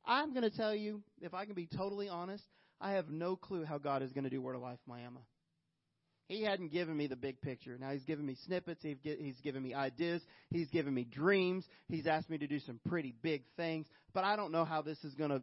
I'm 0.06 0.32
going 0.32 0.50
to 0.50 0.56
tell 0.56 0.74
you, 0.74 1.02
if 1.20 1.34
I 1.34 1.44
can 1.44 1.54
be 1.54 1.66
totally 1.66 2.08
honest, 2.08 2.44
I 2.80 2.92
have 2.92 3.10
no 3.10 3.36
clue 3.36 3.66
how 3.66 3.76
God 3.76 4.02
is 4.02 4.10
going 4.12 4.24
to 4.24 4.30
do 4.30 4.40
Word 4.40 4.56
of 4.56 4.62
Life 4.62 4.78
Miami. 4.86 5.26
He 6.28 6.44
hadn't 6.44 6.72
given 6.72 6.96
me 6.96 7.08
the 7.08 7.16
big 7.16 7.42
picture. 7.42 7.76
Now 7.78 7.90
he's 7.90 8.04
given 8.04 8.24
me 8.24 8.38
snippets. 8.46 8.82
He's 8.82 9.40
given 9.42 9.62
me 9.62 9.74
ideas. 9.74 10.22
He's 10.48 10.70
given 10.70 10.94
me 10.94 11.04
dreams. 11.04 11.66
He's 11.88 12.06
asked 12.06 12.30
me 12.30 12.38
to 12.38 12.46
do 12.46 12.58
some 12.60 12.80
pretty 12.88 13.14
big 13.22 13.42
things. 13.58 13.86
But 14.14 14.24
I 14.24 14.34
don't 14.34 14.50
know 14.50 14.64
how 14.64 14.80
this 14.80 14.96
is 15.04 15.14
going 15.14 15.28
to 15.28 15.42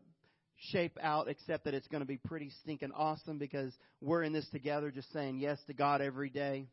shape 0.70 0.98
out 1.02 1.28
except 1.28 1.66
that 1.66 1.74
it's 1.74 1.88
going 1.88 2.02
to 2.02 2.08
be 2.08 2.18
pretty 2.18 2.52
stinking 2.62 2.92
awesome 2.96 3.38
because 3.38 3.74
we're 4.00 4.24
in 4.24 4.34
this 4.34 4.48
together 4.50 4.92
just 4.92 5.12
saying 5.12 5.40
yes 5.40 5.60
to 5.68 5.74
God 5.74 6.02
every 6.02 6.30
day. 6.30 6.68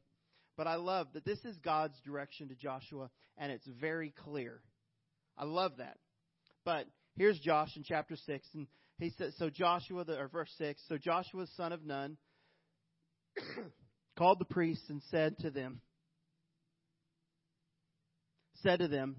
But 0.57 0.66
I 0.66 0.75
love 0.75 1.07
that 1.14 1.25
this 1.25 1.38
is 1.45 1.57
God's 1.59 1.99
direction 2.04 2.49
to 2.49 2.54
Joshua, 2.54 3.11
and 3.38 3.50
it's 3.50 3.66
very 3.80 4.12
clear. 4.25 4.61
I 5.38 5.45
love 5.45 5.73
that. 5.78 5.97
But 6.64 6.87
here's 7.16 7.38
Josh 7.38 7.76
in 7.76 7.85
chapter 7.85 8.16
6, 8.16 8.49
and 8.54 8.66
he 8.99 9.11
says, 9.16 9.35
so 9.38 9.49
Joshua, 9.49 10.04
the, 10.04 10.18
or 10.18 10.28
verse 10.28 10.52
6, 10.59 10.83
so 10.88 10.99
Joshua, 10.99 11.47
son 11.57 11.73
of 11.73 11.87
Nun, 11.87 12.16
called 14.18 14.40
the 14.40 14.45
priests 14.45 14.90
and 14.90 15.00
said 15.11 15.38
to 15.38 15.50
them, 15.50 15.80
said 18.62 18.80
to 18.80 18.88
them, 18.88 19.16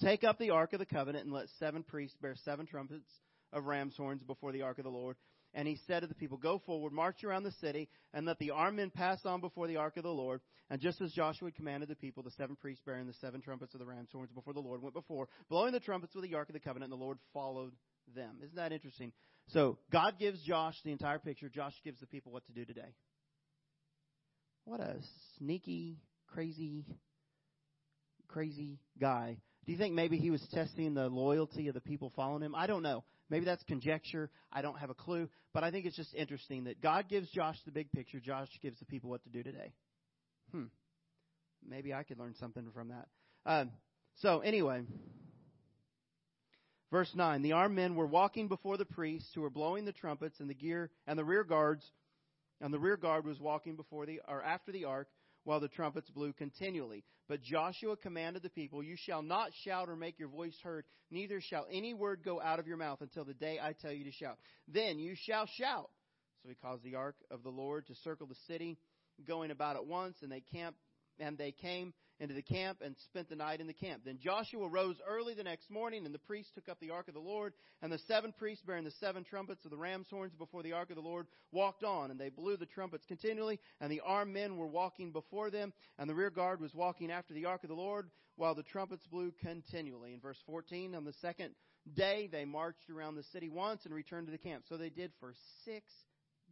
Take 0.00 0.24
up 0.24 0.38
the 0.38 0.50
ark 0.50 0.72
of 0.74 0.78
the 0.78 0.86
covenant 0.86 1.24
and 1.24 1.32
let 1.32 1.46
seven 1.58 1.82
priests 1.82 2.16
bear 2.20 2.36
seven 2.44 2.66
trumpets 2.66 3.08
of 3.52 3.64
ram's 3.64 3.96
horns 3.96 4.22
before 4.22 4.52
the 4.52 4.62
ark 4.62 4.78
of 4.78 4.84
the 4.84 4.90
Lord. 4.90 5.16
And 5.54 5.66
he 5.66 5.78
said 5.86 6.00
to 6.00 6.06
the 6.06 6.14
people, 6.14 6.36
Go 6.36 6.60
forward, 6.66 6.92
march 6.92 7.24
around 7.24 7.44
the 7.44 7.52
city, 7.52 7.88
and 8.12 8.26
let 8.26 8.38
the 8.38 8.50
armed 8.50 8.76
men 8.76 8.90
pass 8.90 9.24
on 9.24 9.40
before 9.40 9.66
the 9.66 9.76
ark 9.76 9.96
of 9.96 10.02
the 10.02 10.10
Lord. 10.10 10.40
And 10.68 10.80
just 10.80 11.00
as 11.00 11.12
Joshua 11.12 11.48
had 11.48 11.54
commanded 11.54 11.88
the 11.88 11.94
people, 11.94 12.22
the 12.22 12.30
seven 12.32 12.56
priests 12.56 12.82
bearing 12.84 13.06
the 13.06 13.14
seven 13.14 13.40
trumpets 13.40 13.72
of 13.72 13.80
the 13.80 13.86
ram's 13.86 14.10
horns 14.12 14.30
before 14.34 14.52
the 14.52 14.60
Lord 14.60 14.82
went 14.82 14.94
before, 14.94 15.28
blowing 15.48 15.72
the 15.72 15.80
trumpets 15.80 16.14
with 16.14 16.24
the 16.24 16.34
ark 16.34 16.48
of 16.48 16.52
the 16.52 16.60
covenant, 16.60 16.92
and 16.92 17.00
the 17.00 17.04
Lord 17.04 17.18
followed 17.32 17.72
them. 18.14 18.36
Isn't 18.42 18.56
that 18.56 18.72
interesting? 18.72 19.12
So 19.48 19.78
God 19.92 20.18
gives 20.18 20.42
Josh 20.42 20.74
the 20.84 20.92
entire 20.92 21.18
picture. 21.18 21.48
Josh 21.48 21.74
gives 21.84 22.00
the 22.00 22.06
people 22.06 22.32
what 22.32 22.44
to 22.46 22.52
do 22.52 22.64
today. 22.64 22.94
What 24.64 24.80
a 24.80 24.96
sneaky, 25.38 26.00
crazy, 26.26 26.84
crazy 28.28 28.80
guy. 29.00 29.38
Do 29.64 29.72
you 29.72 29.78
think 29.78 29.94
maybe 29.94 30.18
he 30.18 30.30
was 30.30 30.44
testing 30.52 30.94
the 30.94 31.08
loyalty 31.08 31.68
of 31.68 31.74
the 31.74 31.80
people 31.80 32.12
following 32.14 32.42
him? 32.42 32.54
I 32.54 32.66
don't 32.66 32.82
know. 32.82 33.04
Maybe 33.28 33.44
that's 33.44 33.62
conjecture. 33.64 34.30
I 34.52 34.62
don't 34.62 34.78
have 34.78 34.90
a 34.90 34.94
clue. 34.94 35.28
But 35.52 35.64
I 35.64 35.70
think 35.70 35.86
it's 35.86 35.96
just 35.96 36.14
interesting 36.14 36.64
that 36.64 36.80
God 36.80 37.08
gives 37.08 37.28
Josh 37.30 37.56
the 37.64 37.72
big 37.72 37.90
picture. 37.92 38.20
Josh 38.20 38.48
gives 38.62 38.78
the 38.78 38.84
people 38.84 39.10
what 39.10 39.22
to 39.24 39.30
do 39.30 39.42
today. 39.42 39.72
Hmm. 40.52 40.64
Maybe 41.68 41.92
I 41.92 42.02
could 42.02 42.18
learn 42.18 42.34
something 42.38 42.64
from 42.72 42.88
that. 42.88 43.08
Um, 43.44 43.70
so, 44.16 44.40
anyway. 44.40 44.82
Verse 46.90 47.10
9 47.14 47.42
The 47.42 47.52
armed 47.52 47.74
men 47.74 47.96
were 47.96 48.06
walking 48.06 48.48
before 48.48 48.76
the 48.76 48.84
priests 48.84 49.30
who 49.34 49.40
were 49.40 49.50
blowing 49.50 49.84
the 49.84 49.92
trumpets, 49.92 50.38
and 50.40 50.48
the 50.48 50.54
gear 50.54 50.90
and 51.06 51.18
the 51.18 51.24
rear 51.24 51.44
guards, 51.44 51.84
and 52.60 52.72
the 52.72 52.78
rear 52.78 52.96
guard 52.96 53.24
was 53.24 53.40
walking 53.40 53.76
before 53.76 54.06
the 54.06 54.20
or 54.28 54.42
after 54.42 54.72
the 54.72 54.84
ark, 54.84 55.08
while 55.46 55.60
the 55.60 55.68
trumpets 55.68 56.10
blew 56.10 56.32
continually. 56.32 57.04
But 57.28 57.40
Joshua 57.40 57.96
commanded 57.96 58.42
the 58.42 58.50
people, 58.50 58.82
You 58.82 58.96
shall 58.96 59.22
not 59.22 59.52
shout 59.62 59.88
or 59.88 59.94
make 59.94 60.18
your 60.18 60.28
voice 60.28 60.56
heard, 60.62 60.84
neither 61.08 61.40
shall 61.40 61.68
any 61.70 61.94
word 61.94 62.22
go 62.24 62.40
out 62.42 62.58
of 62.58 62.66
your 62.66 62.76
mouth 62.76 63.00
until 63.00 63.24
the 63.24 63.32
day 63.32 63.60
I 63.62 63.72
tell 63.72 63.92
you 63.92 64.04
to 64.04 64.10
shout. 64.10 64.38
Then 64.66 64.98
you 64.98 65.14
shall 65.14 65.46
shout. 65.46 65.88
So 66.42 66.48
he 66.48 66.56
caused 66.56 66.82
the 66.82 66.96
ark 66.96 67.14
of 67.30 67.44
the 67.44 67.50
Lord 67.50 67.86
to 67.86 67.94
circle 68.02 68.26
the 68.26 68.34
city, 68.48 68.76
going 69.24 69.52
about 69.52 69.76
at 69.76 69.86
once, 69.86 70.16
and 70.20 70.32
they 70.32 70.42
camped 70.52 70.80
and 71.20 71.38
they 71.38 71.52
came 71.52 71.94
into 72.20 72.34
the 72.34 72.42
camp 72.42 72.78
and 72.84 72.96
spent 73.04 73.28
the 73.28 73.36
night 73.36 73.60
in 73.60 73.66
the 73.66 73.72
camp. 73.72 74.02
Then 74.04 74.18
Joshua 74.22 74.68
rose 74.68 74.96
early 75.06 75.34
the 75.34 75.44
next 75.44 75.70
morning, 75.70 76.06
and 76.06 76.14
the 76.14 76.18
priests 76.18 76.52
took 76.54 76.68
up 76.68 76.80
the 76.80 76.90
ark 76.90 77.08
of 77.08 77.14
the 77.14 77.20
Lord, 77.20 77.52
and 77.82 77.92
the 77.92 77.98
seven 78.08 78.32
priests 78.32 78.64
bearing 78.66 78.84
the 78.84 78.90
seven 79.00 79.24
trumpets 79.24 79.64
of 79.64 79.70
the 79.70 79.76
ram's 79.76 80.08
horns 80.10 80.34
before 80.34 80.62
the 80.62 80.72
ark 80.72 80.90
of 80.90 80.96
the 80.96 81.02
Lord 81.02 81.26
walked 81.52 81.84
on, 81.84 82.10
and 82.10 82.18
they 82.18 82.30
blew 82.30 82.56
the 82.56 82.66
trumpets 82.66 83.04
continually, 83.06 83.60
and 83.80 83.90
the 83.90 84.00
armed 84.04 84.32
men 84.32 84.56
were 84.56 84.66
walking 84.66 85.12
before 85.12 85.50
them, 85.50 85.72
and 85.98 86.08
the 86.08 86.14
rear 86.14 86.30
guard 86.30 86.60
was 86.60 86.74
walking 86.74 87.10
after 87.10 87.34
the 87.34 87.44
ark 87.44 87.62
of 87.64 87.68
the 87.68 87.74
Lord, 87.74 88.10
while 88.36 88.54
the 88.54 88.62
trumpets 88.62 89.06
blew 89.06 89.32
continually. 89.40 90.12
In 90.12 90.20
verse 90.20 90.38
14, 90.46 90.94
on 90.94 91.04
the 91.04 91.14
second 91.20 91.54
day 91.94 92.28
they 92.30 92.44
marched 92.44 92.90
around 92.90 93.14
the 93.14 93.22
city 93.32 93.48
once 93.48 93.84
and 93.84 93.94
returned 93.94 94.26
to 94.26 94.32
the 94.32 94.38
camp. 94.38 94.64
So 94.68 94.76
they 94.76 94.90
did 94.90 95.12
for 95.20 95.34
six 95.64 95.84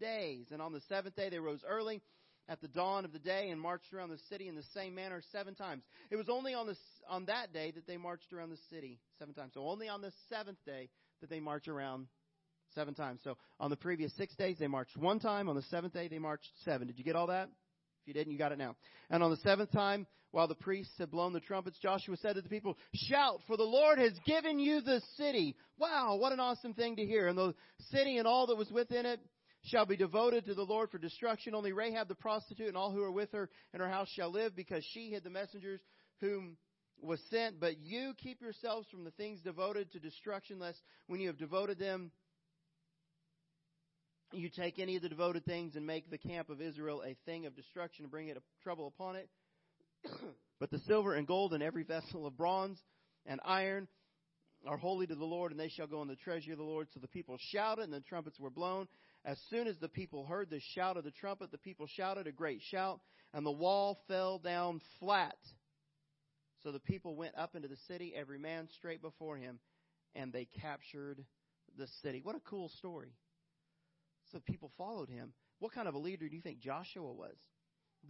days. 0.01 0.47
And 0.51 0.63
on 0.63 0.73
the 0.73 0.81
seventh 0.89 1.17
day 1.17 1.29
they 1.29 1.39
rose 1.39 1.63
early 1.69 2.01
at 2.49 2.61
the 2.61 2.69
dawn 2.69 3.05
of 3.05 3.13
the 3.13 3.19
day 3.19 3.51
and 3.51 3.61
marched 3.61 3.93
around 3.93 4.11
the 4.11 4.19
city 4.29 4.49
in 4.49 4.55
the 4.55 4.65
same 4.75 4.95
manner 4.95 5.23
seven 5.33 5.55
times. 5.55 5.83
It 6.11 6.17
was 6.17 6.29
only 6.29 6.55
on, 6.55 6.67
this, 6.67 6.79
on 7.09 7.25
that 7.27 7.53
day 7.53 7.71
that 7.73 7.87
they 7.87 7.97
marched 7.97 8.33
around 8.33 8.51
the 8.51 8.59
city 8.71 8.99
seven 9.19 9.35
times. 9.35 9.53
So 9.55 9.67
only 9.67 9.89
on 9.89 10.01
the 10.03 10.13
seventh 10.29 10.59
day 10.67 10.91
that 11.21 11.31
they 11.31 11.41
marched 11.41 11.69
around 11.69 12.07
seven 12.75 12.95
times. 12.95 13.21
So 13.25 13.37
on 13.61 13.71
the 13.71 13.77
previous 13.77 14.13
six 14.17 14.35
days, 14.37 14.57
they 14.59 14.67
marched 14.67 14.97
one 14.97 15.21
time. 15.21 15.49
On 15.49 15.57
the 15.57 15.63
seventh 15.63 15.95
day, 15.95 16.09
they 16.09 16.19
marched 16.19 16.49
seven. 16.65 16.87
Did 16.87 16.99
you 16.99 17.05
get 17.05 17.17
all 17.17 17.29
that? 17.29 17.49
If 18.03 18.09
you 18.09 18.15
didn't, 18.15 18.33
you 18.33 18.39
got 18.39 18.53
it 18.53 18.59
now. 18.59 18.77
And 19.09 19.23
on 19.23 19.31
the 19.31 19.39
seventh 19.39 19.73
time, 19.73 20.07
while 20.35 20.49
the 20.49 20.55
priests 20.55 20.93
had 20.99 21.11
blown 21.11 21.33
the 21.33 21.41
trumpets, 21.41 21.79
Joshua 21.81 22.17
said 22.17 22.35
to 22.35 22.43
the 22.43 22.49
people, 22.49 22.77
Shout, 22.93 23.41
for 23.47 23.57
the 23.57 23.63
Lord 23.63 23.99
has 23.99 24.13
given 24.27 24.59
you 24.59 24.81
the 24.81 25.01
city. 25.17 25.57
Wow, 25.79 26.17
what 26.17 26.33
an 26.33 26.41
awesome 26.41 26.75
thing 26.75 26.97
to 26.97 27.07
hear. 27.07 27.29
And 27.29 27.39
the 27.39 27.55
city 27.93 28.19
and 28.19 28.27
all 28.27 28.49
that 28.49 28.57
was 28.57 28.71
within 28.71 29.07
it 29.07 29.21
shall 29.65 29.87
be 29.87 29.97
devoted 29.97 30.45
to 30.47 30.55
the 30.55 30.63
Lord 30.63 30.91
for 30.91 30.99
destruction. 30.99 31.55
Only 31.55 31.73
Rahab 31.73 32.09
the 32.09 32.15
prostitute 32.15 32.69
and 32.69 32.77
all 32.77 32.91
who 32.91 33.03
are 33.03 33.13
with 33.13 33.33
her 33.33 33.49
in 33.73 33.81
her 33.81 33.89
house 33.89 34.09
shall 34.11 34.31
live, 34.31 34.55
because 34.55 34.85
she 34.93 35.11
hid 35.11 35.25
the 35.25 35.31
messengers 35.31 35.81
whom 36.21 36.57
was 37.01 37.21
sent. 37.31 37.61
But 37.61 37.79
you 37.79 38.15
keep 38.17 38.41
yourselves 38.41 38.87
from 38.91 39.05
the 39.05 39.11
things 39.13 39.41
devoted 39.41 39.91
to 39.93 39.99
destruction, 39.99 40.59
lest 40.59 40.81
when 41.07 41.21
you 41.21 41.29
have 41.29 41.39
devoted 41.39 41.79
them, 41.79 42.11
you 44.33 44.49
take 44.49 44.79
any 44.79 44.97
of 44.97 45.03
the 45.03 45.09
devoted 45.09 45.45
things 45.45 45.77
and 45.77 45.87
make 45.87 46.11
the 46.11 46.19
camp 46.19 46.51
of 46.51 46.61
Israel 46.61 47.03
a 47.07 47.17
thing 47.25 47.47
of 47.47 47.55
destruction 47.55 48.05
and 48.05 48.11
bring 48.11 48.29
it 48.29 48.43
trouble 48.63 48.87
upon 48.89 49.17
it. 49.17 49.29
but 50.61 50.71
the 50.71 50.81
silver 50.81 51.15
and 51.15 51.27
gold 51.27 51.55
and 51.55 51.63
every 51.63 51.85
vessel 51.85 52.27
of 52.27 52.37
bronze 52.37 52.79
and 53.27 53.41
iron 53.45 53.87
are 54.67 54.77
holy 54.77 55.07
to 55.07 55.15
the 55.15 55.25
Lord, 55.25 55.53
and 55.53 55.61
they 55.61 55.69
shall 55.69 55.87
go 55.87 56.03
in 56.03 56.09
the 56.09 56.17
treasury 56.17 56.53
of 56.53 56.59
the 56.59 56.65
Lord. 56.65 56.89
So 56.93 57.01
the 57.01 57.09
people 57.09 57.37
shouted, 57.53 57.85
and 57.85 57.93
the 57.93 58.01
trumpets 58.01 58.41
were 58.41 58.51
blown, 58.51 58.89
as 59.25 59.39
soon 59.49 59.67
as 59.67 59.79
the 59.79 59.89
people 59.89 60.27
heard 60.27 60.51
the 60.51 60.61
shout 60.75 60.97
of 60.97 61.05
the 61.05 61.11
trumpet, 61.11 61.51
the 61.51 61.59
people 61.59 61.87
shouted 61.87 62.27
a 62.27 62.33
great 62.33 62.61
shout, 62.63 63.01
and 63.33 63.45
the 63.45 63.51
wall 63.51 63.99
fell 64.07 64.39
down 64.39 64.81
flat. 65.01 65.37
So 66.63 66.73
the 66.73 66.81
people 66.81 67.17
went 67.17 67.37
up 67.37 67.55
into 67.55 67.69
the 67.69 67.77
city, 67.89 68.13
every 68.17 68.39
man 68.39 68.69
straight 68.77 69.03
before 69.03 69.37
him, 69.37 69.59
and 70.15 70.33
they 70.33 70.47
captured 70.61 71.25
the 71.79 71.87
city. 72.03 72.21
What 72.23 72.37
a 72.37 72.41
cool 72.41 72.69
story. 72.69 73.13
So 74.33 74.41
people 74.41 74.71
followed 74.77 75.09
him. 75.09 75.33
What 75.59 75.73
kind 75.73 75.89
of 75.89 75.95
a 75.95 75.99
leader 75.99 76.29
do 76.29 76.37
you 76.37 76.43
think 76.43 76.61
Joshua 76.61 77.13
was? 77.13 77.37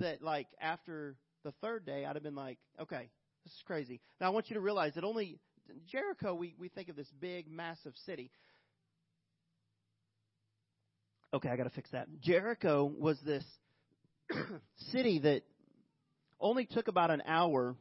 That, 0.01 0.23
like, 0.23 0.49
after 0.61 1.17
the 1.45 1.53
third 1.61 1.87
day, 1.87 2.05
I'd 2.05 2.17
have 2.17 2.23
been 2.23 2.35
like, 2.35 2.59
okay, 2.81 3.11
this 3.45 3.53
is 3.53 3.63
crazy. 3.65 4.01
Now, 4.21 4.27
I 4.27 4.31
want 4.31 4.51
you 4.51 4.55
to 4.55 4.61
realize 4.61 4.95
that 4.95 5.05
only 5.05 5.39
Jericho, 5.87 6.35
we, 6.35 6.55
we 6.59 6.69
think 6.69 6.89
of 6.89 6.97
this 6.97 7.11
big, 7.21 7.49
massive 7.49 7.95
city. 8.05 8.31
Okay, 11.35 11.49
I 11.49 11.57
got 11.57 11.65
to 11.65 11.71
fix 11.71 11.91
that. 11.91 12.07
Jericho 12.21 12.85
was 12.85 13.19
this 13.27 13.45
city 14.93 15.19
that 15.19 15.43
only 16.41 16.65
took 16.65 16.89
about 16.89 17.11
an 17.11 17.23
hour 17.27 17.75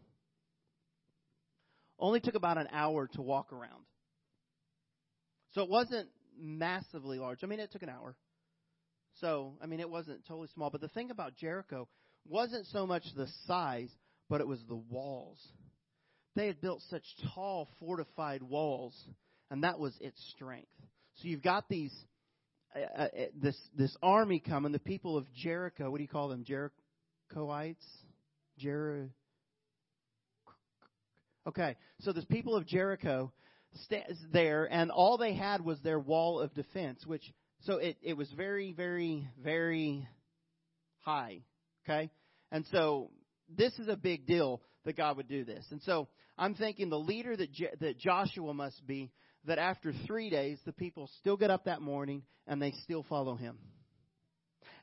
only 1.99 2.19
took 2.19 2.35
about 2.35 2.57
an 2.57 2.67
hour 2.73 3.07
to 3.13 3.21
walk 3.21 3.53
around. 3.53 3.85
So 5.51 5.61
it 5.61 5.69
wasn't 5.69 6.09
massively 6.37 7.19
large. 7.19 7.43
I 7.43 7.47
mean, 7.47 7.59
it 7.59 7.71
took 7.71 7.83
an 7.83 7.89
hour. 7.89 8.15
So, 9.21 9.53
I 9.61 9.67
mean, 9.67 9.79
it 9.79 9.89
wasn't 9.89 10.25
totally 10.27 10.49
small. 10.53 10.69
But 10.69 10.81
the 10.81 10.89
thing 10.89 11.11
about 11.11 11.37
Jericho 11.37 11.87
wasn't 12.27 12.65
so 12.67 12.87
much 12.87 13.03
the 13.15 13.27
size, 13.45 13.89
but 14.29 14.41
it 14.41 14.47
was 14.47 14.59
the 14.67 14.75
walls. 14.75 15.39
They 16.35 16.47
had 16.47 16.59
built 16.59 16.81
such 16.89 17.03
tall, 17.35 17.69
fortified 17.79 18.41
walls, 18.41 18.99
and 19.51 19.63
that 19.63 19.79
was 19.79 19.95
its 20.01 20.19
strength. 20.35 20.71
So 21.17 21.27
you've 21.27 21.43
got 21.43 21.69
these 21.69 21.93
uh, 22.75 23.07
this 23.35 23.57
this 23.75 23.95
army 24.01 24.39
coming, 24.39 24.71
the 24.71 24.79
people 24.79 25.17
of 25.17 25.31
Jericho. 25.33 25.89
What 25.89 25.97
do 25.97 26.03
you 26.03 26.09
call 26.09 26.29
them? 26.29 26.43
Jerichoites, 26.43 27.85
Jer. 28.57 29.09
Okay, 31.45 31.75
so 31.99 32.13
this 32.13 32.25
people 32.25 32.55
of 32.55 32.65
Jericho 32.65 33.31
stands 33.83 34.19
there, 34.31 34.67
and 34.71 34.91
all 34.91 35.17
they 35.17 35.33
had 35.33 35.61
was 35.61 35.79
their 35.81 35.99
wall 35.99 36.39
of 36.39 36.53
defense, 36.53 37.05
which 37.05 37.23
so 37.61 37.77
it 37.77 37.97
it 38.01 38.13
was 38.13 38.31
very 38.31 38.71
very 38.73 39.27
very 39.41 40.07
high. 40.99 41.41
Okay, 41.83 42.09
and 42.51 42.65
so 42.71 43.11
this 43.49 43.77
is 43.79 43.87
a 43.87 43.97
big 43.97 44.25
deal 44.25 44.61
that 44.85 44.95
God 44.95 45.17
would 45.17 45.27
do 45.27 45.43
this, 45.43 45.65
and 45.71 45.81
so 45.81 46.07
I'm 46.37 46.55
thinking 46.55 46.89
the 46.89 46.97
leader 46.97 47.35
that 47.35 47.51
Je- 47.51 47.75
that 47.79 47.99
Joshua 47.99 48.53
must 48.53 48.85
be 48.87 49.11
that 49.45 49.59
after 49.59 49.93
three 50.07 50.29
days, 50.29 50.59
the 50.65 50.73
people 50.73 51.09
still 51.19 51.37
get 51.37 51.49
up 51.49 51.65
that 51.65 51.81
morning 51.81 52.23
and 52.47 52.61
they 52.61 52.71
still 52.83 53.03
follow 53.07 53.35
him. 53.35 53.57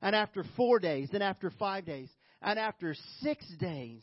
And 0.03 0.15
after 0.17 0.45
four 0.57 0.79
days, 0.79 1.11
and 1.13 1.23
after 1.23 1.51
five 1.59 1.85
days, 1.85 2.09
and 2.43 2.59
after 2.59 2.95
six 3.21 3.45
days, 3.59 4.03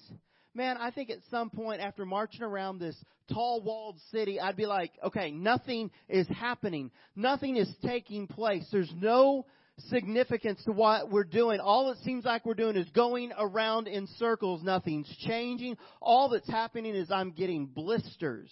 man, 0.53 0.77
I 0.77 0.91
think 0.91 1.09
at 1.09 1.19
some 1.31 1.49
point 1.49 1.81
after 1.81 2.05
marching 2.05 2.43
around 2.43 2.79
this 2.79 2.95
tall 3.31 3.61
walled 3.61 3.97
city, 4.11 4.39
I'd 4.39 4.55
be 4.55 4.65
like, 4.65 4.91
okay, 5.03 5.31
nothing 5.31 5.91
is 6.07 6.27
happening. 6.27 6.91
Nothing 7.15 7.57
is 7.57 7.69
taking 7.83 8.27
place. 8.27 8.67
There's 8.71 8.93
no 8.95 9.45
significance 9.89 10.63
to 10.65 10.71
what 10.71 11.11
we're 11.11 11.23
doing. 11.23 11.59
All 11.59 11.91
it 11.91 11.97
seems 12.03 12.25
like 12.25 12.45
we're 12.45 12.55
doing 12.55 12.75
is 12.75 12.89
going 12.89 13.31
around 13.37 13.87
in 13.87 14.07
circles. 14.17 14.63
Nothing's 14.63 15.09
changing. 15.27 15.77
All 16.01 16.29
that's 16.29 16.49
happening 16.49 16.95
is 16.95 17.11
I'm 17.11 17.31
getting 17.31 17.67
blisters. 17.67 18.51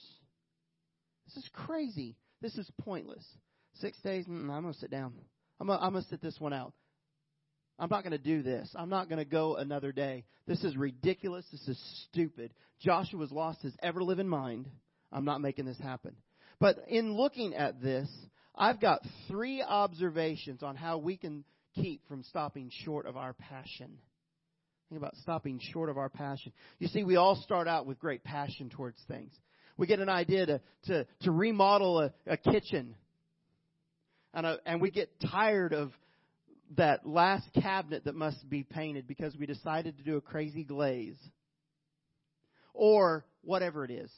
This 1.25 1.37
is 1.37 1.49
crazy. 1.53 2.15
This 2.41 2.55
is 2.55 2.69
pointless. 2.81 3.25
Six 3.75 3.99
days, 4.01 4.25
mm, 4.25 4.49
I'm 4.49 4.61
going 4.61 4.73
to 4.73 4.79
sit 4.79 4.91
down. 4.91 5.13
I'm 5.59 5.67
going 5.67 5.93
to 5.93 6.01
sit 6.09 6.21
this 6.21 6.39
one 6.39 6.53
out. 6.53 6.73
I'm 7.77 7.89
not 7.89 8.03
going 8.03 8.11
to 8.11 8.17
do 8.17 8.41
this. 8.41 8.69
I'm 8.75 8.89
not 8.89 9.09
going 9.09 9.19
to 9.19 9.25
go 9.25 9.55
another 9.55 9.91
day. 9.91 10.23
This 10.47 10.63
is 10.63 10.77
ridiculous. 10.77 11.45
This 11.51 11.67
is 11.67 12.05
stupid. 12.05 12.53
Joshua's 12.79 13.31
lost 13.31 13.61
his 13.61 13.75
ever 13.81 14.01
living 14.01 14.27
mind. 14.29 14.69
I'm 15.11 15.25
not 15.25 15.41
making 15.41 15.65
this 15.65 15.79
happen. 15.79 16.15
But 16.59 16.77
in 16.87 17.13
looking 17.13 17.53
at 17.53 17.81
this, 17.81 18.09
I've 18.55 18.79
got 18.79 19.01
three 19.27 19.61
observations 19.61 20.63
on 20.63 20.75
how 20.75 20.99
we 20.99 21.17
can 21.17 21.43
keep 21.75 22.07
from 22.07 22.23
stopping 22.23 22.71
short 22.83 23.05
of 23.05 23.17
our 23.17 23.33
passion. 23.33 23.97
Think 24.89 25.01
about 25.01 25.15
stopping 25.17 25.59
short 25.73 25.89
of 25.89 25.97
our 25.97 26.09
passion. 26.09 26.53
You 26.79 26.87
see, 26.87 27.03
we 27.03 27.17
all 27.17 27.35
start 27.35 27.67
out 27.67 27.85
with 27.85 27.99
great 27.99 28.23
passion 28.23 28.69
towards 28.69 29.01
things. 29.07 29.33
We 29.77 29.87
get 29.87 29.99
an 29.99 30.09
idea 30.09 30.45
to, 30.45 30.61
to, 30.85 31.07
to 31.21 31.31
remodel 31.31 31.99
a, 31.99 32.13
a 32.27 32.37
kitchen. 32.37 32.95
And, 34.33 34.45
a, 34.45 34.59
and 34.65 34.81
we 34.81 34.91
get 34.91 35.09
tired 35.31 35.73
of 35.73 35.91
that 36.77 37.05
last 37.05 37.47
cabinet 37.61 38.05
that 38.05 38.15
must 38.15 38.49
be 38.49 38.63
painted 38.63 39.07
because 39.07 39.35
we 39.35 39.45
decided 39.45 39.97
to 39.97 40.03
do 40.03 40.17
a 40.17 40.21
crazy 40.21 40.63
glaze. 40.63 41.17
Or 42.73 43.25
whatever 43.41 43.85
it 43.85 43.91
is. 43.91 44.11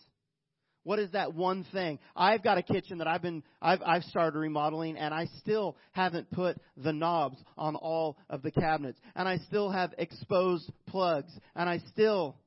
What 0.88 1.00
is 1.00 1.12
that 1.12 1.34
one 1.34 1.66
thing? 1.74 2.00
I've 2.16 2.42
got 2.42 2.58
a 2.58 2.64
kitchen 2.64 3.00
that 3.00 3.08
I've 3.08 3.22
been 3.22 3.44
I've 3.62 3.82
I've 3.86 4.04
started 4.04 4.40
remodeling 4.40 4.96
and 4.96 5.14
I 5.14 5.26
still 5.42 5.76
haven't 5.92 6.32
put 6.32 6.58
the 6.78 6.94
knobs 6.94 7.38
on 7.58 7.76
all 7.76 8.18
of 8.30 8.42
the 8.42 8.52
cabinets. 8.52 8.98
And 9.14 9.28
I 9.28 9.38
still 9.50 9.70
have 9.70 9.94
exposed 9.98 10.72
plugs 10.86 11.34
and 11.58 11.70
I 11.70 11.80
still 11.92 12.38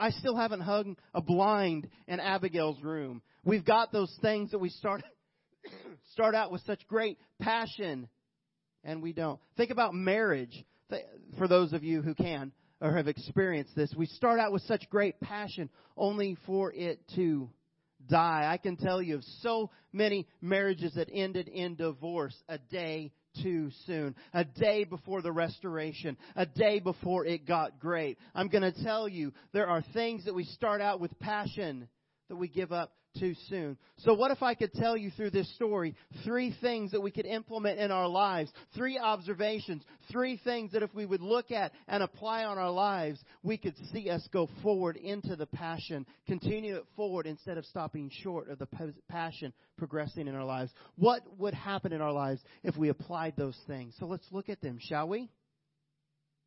I 0.00 0.10
still 0.10 0.34
haven't 0.34 0.62
hung 0.62 0.96
a 1.14 1.20
blind 1.20 1.86
in 2.08 2.20
Abigail's 2.20 2.82
room. 2.82 3.20
We've 3.44 3.64
got 3.64 3.92
those 3.92 4.12
things 4.22 4.50
that 4.52 4.58
we 4.58 4.70
start 4.70 5.02
start 6.12 6.34
out 6.34 6.50
with 6.50 6.62
such 6.62 6.86
great 6.86 7.18
passion 7.38 8.08
and 8.82 9.02
we 9.02 9.12
don't. 9.12 9.38
Think 9.58 9.70
about 9.70 9.92
marriage. 9.92 10.64
For 11.38 11.46
those 11.46 11.72
of 11.72 11.84
you 11.84 12.02
who 12.02 12.14
can 12.14 12.50
or 12.80 12.96
have 12.96 13.06
experienced 13.06 13.76
this, 13.76 13.92
we 13.96 14.06
start 14.06 14.40
out 14.40 14.52
with 14.52 14.62
such 14.62 14.88
great 14.88 15.20
passion 15.20 15.68
only 15.96 16.36
for 16.46 16.72
it 16.72 16.98
to 17.14 17.50
die. 18.08 18.48
I 18.50 18.56
can 18.56 18.76
tell 18.76 19.02
you 19.02 19.16
of 19.16 19.24
so 19.42 19.70
many 19.92 20.26
marriages 20.40 20.94
that 20.94 21.08
ended 21.12 21.46
in 21.46 21.76
divorce 21.76 22.34
a 22.48 22.58
day 22.58 23.12
too 23.42 23.70
soon. 23.86 24.14
A 24.32 24.44
day 24.44 24.84
before 24.84 25.22
the 25.22 25.32
restoration. 25.32 26.16
A 26.36 26.46
day 26.46 26.80
before 26.80 27.24
it 27.24 27.46
got 27.46 27.78
great. 27.78 28.18
I'm 28.34 28.48
going 28.48 28.70
to 28.70 28.84
tell 28.84 29.08
you, 29.08 29.32
there 29.52 29.68
are 29.68 29.84
things 29.94 30.24
that 30.24 30.34
we 30.34 30.44
start 30.44 30.80
out 30.80 31.00
with 31.00 31.18
passion 31.18 31.88
that 32.28 32.36
we 32.36 32.48
give 32.48 32.72
up 32.72 32.92
too 33.18 33.34
soon. 33.48 33.76
So 33.98 34.14
what 34.14 34.30
if 34.30 34.42
I 34.42 34.54
could 34.54 34.72
tell 34.72 34.96
you 34.96 35.10
through 35.10 35.30
this 35.30 35.52
story 35.54 35.94
three 36.24 36.54
things 36.60 36.92
that 36.92 37.00
we 37.00 37.10
could 37.10 37.26
implement 37.26 37.78
in 37.78 37.90
our 37.90 38.08
lives, 38.08 38.50
three 38.74 38.98
observations, 38.98 39.82
three 40.10 40.40
things 40.42 40.72
that 40.72 40.82
if 40.82 40.94
we 40.94 41.06
would 41.06 41.20
look 41.20 41.50
at 41.50 41.72
and 41.88 42.02
apply 42.02 42.44
on 42.44 42.58
our 42.58 42.70
lives, 42.70 43.18
we 43.42 43.56
could 43.56 43.74
see 43.92 44.10
us 44.10 44.26
go 44.32 44.48
forward 44.62 44.96
into 44.96 45.36
the 45.36 45.46
passion, 45.46 46.06
continue 46.26 46.76
it 46.76 46.84
forward 46.96 47.26
instead 47.26 47.58
of 47.58 47.64
stopping 47.66 48.10
short 48.22 48.48
of 48.48 48.58
the 48.58 48.68
passion 49.08 49.52
progressing 49.76 50.28
in 50.28 50.34
our 50.34 50.44
lives. 50.44 50.72
What 50.96 51.22
would 51.38 51.54
happen 51.54 51.92
in 51.92 52.00
our 52.00 52.12
lives 52.12 52.40
if 52.62 52.76
we 52.76 52.88
applied 52.88 53.34
those 53.36 53.58
things? 53.66 53.94
So 53.98 54.06
let's 54.06 54.26
look 54.30 54.48
at 54.48 54.60
them, 54.60 54.78
shall 54.80 55.08
we? 55.08 55.28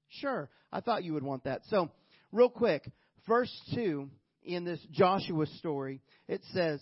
Sure. 0.10 0.50
I 0.72 0.80
thought 0.80 1.04
you 1.04 1.14
would 1.14 1.24
want 1.24 1.44
that. 1.46 1.62
So, 1.70 1.90
real 2.32 2.50
quick, 2.50 2.90
verse 3.28 3.52
2 3.74 4.10
in 4.46 4.64
this 4.64 4.80
Joshua 4.92 5.46
story, 5.58 6.02
it 6.28 6.42
says, 6.54 6.80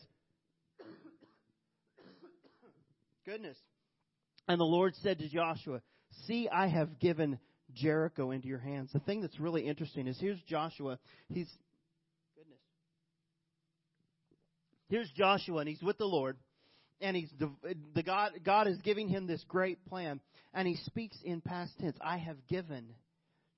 Goodness. 3.25 3.57
And 4.47 4.59
the 4.59 4.65
Lord 4.65 4.93
said 5.03 5.19
to 5.19 5.29
Joshua, 5.29 5.81
See, 6.25 6.49
I 6.49 6.67
have 6.67 6.99
given 6.99 7.39
Jericho 7.73 8.31
into 8.31 8.47
your 8.47 8.59
hands. 8.59 8.89
The 8.91 8.99
thing 8.99 9.21
that's 9.21 9.39
really 9.39 9.67
interesting 9.67 10.07
is 10.07 10.19
here's 10.19 10.41
Joshua. 10.41 10.99
He's 11.29 11.49
goodness. 12.35 12.59
Here's 14.89 15.09
Joshua, 15.11 15.59
and 15.59 15.69
he's 15.69 15.81
with 15.81 15.97
the 15.97 16.05
Lord, 16.05 16.37
and 16.99 17.15
he's 17.15 17.29
the, 17.39 17.51
the 17.95 18.03
God. 18.03 18.31
God 18.43 18.67
is 18.67 18.77
giving 18.83 19.07
him 19.07 19.27
this 19.27 19.43
great 19.47 19.85
plan, 19.85 20.19
and 20.53 20.67
he 20.67 20.75
speaks 20.85 21.17
in 21.23 21.41
past 21.41 21.71
tense. 21.79 21.95
I 22.01 22.17
have 22.17 22.45
given 22.47 22.87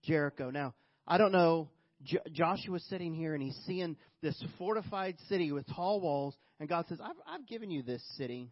Jericho. 0.03 0.51
Now, 0.51 0.75
I 1.07 1.17
don't 1.17 1.31
know 1.31 1.69
J- 2.03 2.19
Joshua's 2.31 2.83
sitting 2.89 3.13
here 3.13 3.33
and 3.33 3.43
he's 3.43 3.57
seeing 3.65 3.95
this 4.21 4.41
fortified 4.57 5.15
city 5.29 5.51
with 5.51 5.65
tall 5.67 6.01
walls, 6.01 6.35
and 6.59 6.69
God 6.69 6.85
says, 6.87 6.99
I've, 7.03 7.15
I've 7.27 7.47
given 7.47 7.71
you 7.71 7.83
this 7.83 8.03
city. 8.17 8.51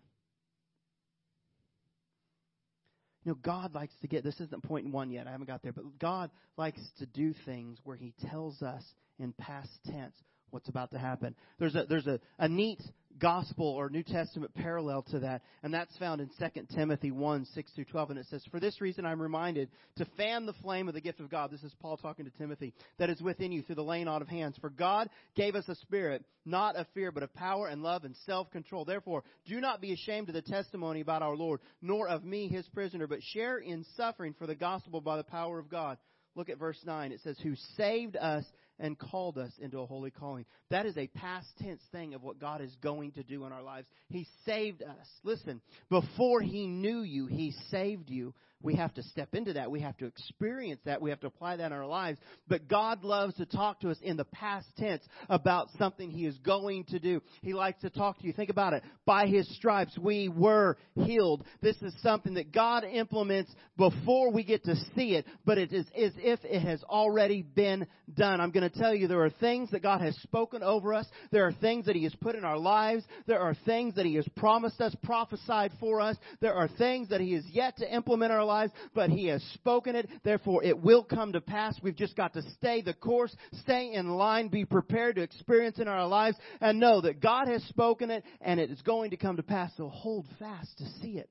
You 3.24 3.32
know, 3.32 3.38
God 3.42 3.76
likes 3.76 3.94
to 4.02 4.08
get, 4.08 4.24
this 4.24 4.40
isn't 4.40 4.64
point 4.64 4.92
one 4.92 5.12
yet, 5.12 5.28
I 5.28 5.32
haven't 5.32 5.48
got 5.48 5.62
there, 5.62 5.74
but 5.74 6.00
God 6.00 6.32
likes 6.58 6.82
to 7.00 7.06
do 7.06 7.34
things 7.46 7.78
where 7.84 7.98
He 7.98 8.14
tells 8.30 8.62
us 8.62 8.84
in 9.20 9.34
past 9.34 9.70
tense 9.86 10.16
what's 10.52 10.70
about 10.70 10.92
to 10.92 11.00
happen. 11.00 11.36
There's 11.60 11.76
a, 11.76 11.86
there's 11.88 12.08
a, 12.08 12.20
a 12.40 12.48
neat 12.48 12.82
gospel 13.20 13.68
or 13.68 13.90
New 13.90 14.04
Testament 14.04 14.54
parallel 14.54 15.04
to 15.12 15.20
that, 15.20 15.42
and 15.64 15.74
that's 15.74 15.96
found 15.98 16.22
in 16.22 16.30
2 16.40 16.68
Timothy 16.76 17.12
1, 17.12 17.46
6 17.54 17.72
through 17.74 17.86
12, 17.86 18.10
and 18.12 18.20
it 18.20 18.26
says, 18.30 18.44
For 18.52 18.60
this 18.60 18.82
reason 18.82 19.06
I'm 19.06 19.22
reminded 19.22 19.70
to 19.98 20.06
fan 20.18 20.46
the 20.46 20.54
flame 20.54 20.88
of 20.88 20.94
the 20.94 21.02
gift 21.02 21.20
of 21.20 21.30
God, 21.30 21.52
this 21.52 21.64
is 21.64 21.74
Paul 21.82 21.98
talking 21.98 22.26
to 22.26 22.32
Timothy, 22.32 22.74
that 22.98 23.10
is 23.10 23.22
within 23.22 23.52
you 23.52 23.62
through 23.62 23.76
the 23.76 23.84
laying 23.84 24.08
on 24.08 24.22
of 24.22 24.28
hands. 24.28 24.58
For 24.60 24.70
God 24.70 25.10
gave 25.36 25.56
us 25.56 25.68
a 25.68 25.76
spirit, 25.76 26.24
not 26.46 26.76
of 26.76 26.88
fear, 26.94 27.12
but 27.12 27.24
of 27.24 27.34
power 27.34 27.68
and 27.68 27.84
love 27.84 28.04
and 28.04 28.16
self-control. 28.26 28.86
Therefore, 28.86 29.24
do 29.46 29.60
not 29.62 29.82
be 29.82 29.94
ashamed 29.94 30.30
of 30.30 30.36
the 30.36 30.42
testimony 30.42 31.02
about 31.02 31.22
our 31.22 31.36
Lord, 31.36 31.60
nor 31.82 32.08
of 32.08 32.24
me, 32.24 32.48
his 32.48 32.68
prisoner, 32.70 33.08
but 33.08 33.22
share 33.22 33.58
in 33.58 33.86
suffering 33.96 34.34
for 34.38 34.48
the 34.48 34.56
gospel 34.56 35.02
by 35.02 35.18
the 35.18 35.24
power 35.24 35.60
of 35.60 35.70
God. 35.70 35.98
Look 36.34 36.50
at 36.50 36.60
verse 36.60 36.80
9. 36.86 37.12
It 37.12 37.20
says, 37.22 37.38
Who 37.44 37.56
saved 37.76 38.16
us 38.16 38.46
and 38.80 38.98
called 38.98 39.38
us 39.38 39.52
into 39.60 39.80
a 39.80 39.86
holy 39.86 40.12
calling. 40.12 40.46
That 40.70 40.86
is 40.86 40.98
a 40.98 41.08
past 41.08 41.48
tense 41.62 41.82
thing 41.92 42.14
of 42.14 42.24
what 42.24 42.40
God 42.40 42.62
is 42.62 42.76
going 42.82 43.12
to 43.14 43.24
do 43.24 43.46
in 43.46 43.52
our 43.52 43.64
lives. 43.64 43.88
He 44.10 44.28
saved 44.46 44.82
us. 44.82 45.08
Listen, 45.24 45.62
before 45.90 46.42
He 46.42 46.68
knew 46.68 47.02
you, 47.02 47.28
He 47.28 47.54
saved 47.70 48.10
you 48.10 48.34
we 48.64 48.76
have 48.76 48.94
to 48.96 49.04
step 49.04 49.34
into 49.34 49.54
that. 49.54 49.72
We 49.72 49.80
have 49.82 49.98
to 49.98 50.06
experience 50.06 50.82
that. 50.86 51.02
We 51.02 51.10
have 51.10 51.20
to 51.22 51.28
apply 51.28 51.58
that 51.58 51.68
in 51.68 51.74
our 51.74 51.86
lives. 51.86 52.20
But 52.48 52.68
God 52.68 53.04
loves 53.04 53.36
to 53.36 53.46
talk 53.46 53.82
to 53.82 53.90
us 53.90 53.98
in 54.02 54.18
the 54.18 54.26
past 54.26 54.68
tense 54.78 55.04
about 55.30 55.70
something 55.78 56.10
He 56.12 56.26
is 56.26 56.38
going 56.40 56.86
to 56.86 57.00
do. 57.00 57.22
He 57.42 57.54
likes 57.54 57.82
to 57.82 57.90
talk 57.90 58.20
to 58.20 58.28
you. 58.28 58.34
Think 58.34 58.50
about 58.50 58.74
it. 58.74 58.84
By 59.06 59.28
His 59.28 59.48
stripes, 59.56 59.98
we 59.98 60.30
were 60.30 60.78
healed. 60.96 61.44
This 61.62 61.78
is 61.82 61.94
something 62.02 62.36
that 62.36 62.52
God 62.52 62.84
implements 62.84 63.52
before 63.78 64.32
we 64.32 64.44
get 64.44 64.64
to 64.66 64.76
see 64.96 65.16
it, 65.16 65.26
but 65.46 65.58
it 65.58 65.74
is 65.74 65.86
as 65.88 66.12
if 66.18 66.40
it 66.44 66.62
has 66.62 66.84
already 66.84 67.42
been 67.42 67.88
done. 68.14 68.42
I'm 68.42 68.52
going 68.52 68.70
to 68.70 68.80
tell 68.80 68.94
you 68.94 69.08
there 69.08 69.24
are 69.24 69.30
things 69.30 69.72
that 69.72 69.82
God 69.82 70.02
has 70.02 70.16
spoken 70.18 70.64
over 70.64 70.94
us. 70.94 71.08
There 71.32 71.46
are 71.46 71.54
things 71.54 71.86
that 71.86 71.96
He 71.96 72.04
has 72.04 72.16
put 72.16 72.36
in 72.36 72.44
our 72.44 72.58
lives. 72.58 73.04
There 73.26 73.40
are 73.40 73.56
things 73.66 73.96
that 73.96 74.06
He 74.06 74.16
has 74.16 74.28
promised 74.36 74.82
us, 74.82 74.96
prophesied 75.04 75.72
for 75.80 76.02
us. 76.02 76.18
There 76.40 76.54
are 76.54 76.68
things 76.68 77.10
that 77.10 77.22
He 77.22 77.34
has 77.34 77.46
yet 77.48 77.78
to 77.78 77.94
implement 77.94 78.32
in 78.32 78.38
our 78.38 78.46
but 78.94 79.10
He 79.10 79.28
has 79.28 79.42
spoken 79.54 79.96
it. 79.96 80.10
Therefore, 80.24 80.64
it 80.64 80.80
will 80.80 81.04
come 81.04 81.34
to 81.34 81.42
pass. 81.42 81.80
We've 81.82 81.96
just 81.96 82.16
got 82.16 82.34
to 82.34 82.42
stay 82.54 82.82
the 82.82 82.94
course, 82.94 83.36
stay 83.62 83.94
in 83.94 84.10
line, 84.10 84.48
be 84.48 84.66
prepared 84.66 85.16
to 85.16 85.22
experience 85.22 85.80
in 85.80 85.88
our 85.88 86.08
lives, 86.08 86.38
and 86.60 86.80
know 86.80 87.02
that 87.02 87.22
God 87.22 87.48
has 87.48 87.64
spoken 87.64 88.12
it 88.12 88.24
and 88.42 88.60
it 88.60 88.70
is 88.72 88.82
going 88.82 89.12
to 89.12 89.18
come 89.18 89.38
to 89.38 89.44
pass. 89.44 89.72
So 89.78 89.90
hold 89.90 90.26
fast 90.40 90.78
to 90.78 90.86
see 91.02 91.18
it 91.18 91.30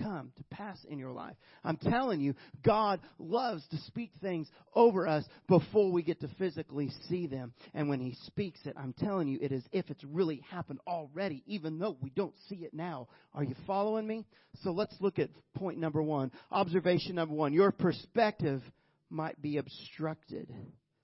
come 0.00 0.32
to 0.36 0.44
pass 0.50 0.78
in 0.88 0.98
your 0.98 1.12
life. 1.12 1.36
I'm 1.64 1.76
telling 1.76 2.20
you, 2.20 2.34
God 2.64 3.00
loves 3.18 3.66
to 3.68 3.76
speak 3.86 4.12
things 4.20 4.48
over 4.74 5.06
us 5.06 5.24
before 5.48 5.90
we 5.90 6.02
get 6.02 6.20
to 6.20 6.28
physically 6.38 6.90
see 7.08 7.26
them. 7.26 7.52
And 7.74 7.88
when 7.88 8.00
He 8.00 8.16
speaks 8.26 8.60
it, 8.64 8.74
I'm 8.78 8.92
telling 8.92 9.28
you, 9.28 9.38
it 9.40 9.52
is 9.52 9.64
if 9.72 9.90
it's 9.90 10.04
really 10.04 10.42
happened 10.50 10.80
already, 10.86 11.42
even 11.46 11.78
though 11.78 11.96
we 12.00 12.10
don't 12.10 12.34
see 12.48 12.56
it 12.56 12.74
now. 12.74 13.08
Are 13.34 13.44
you 13.44 13.54
following 13.66 14.06
me? 14.06 14.24
So 14.62 14.70
let's 14.70 14.94
look 15.00 15.18
at 15.18 15.30
point 15.54 15.78
number 15.78 16.02
one. 16.02 16.30
Observation 16.50 17.14
number 17.14 17.34
one. 17.34 17.52
Your 17.52 17.72
perspective 17.72 18.62
might 19.10 19.40
be 19.40 19.58
obstructed. 19.58 20.52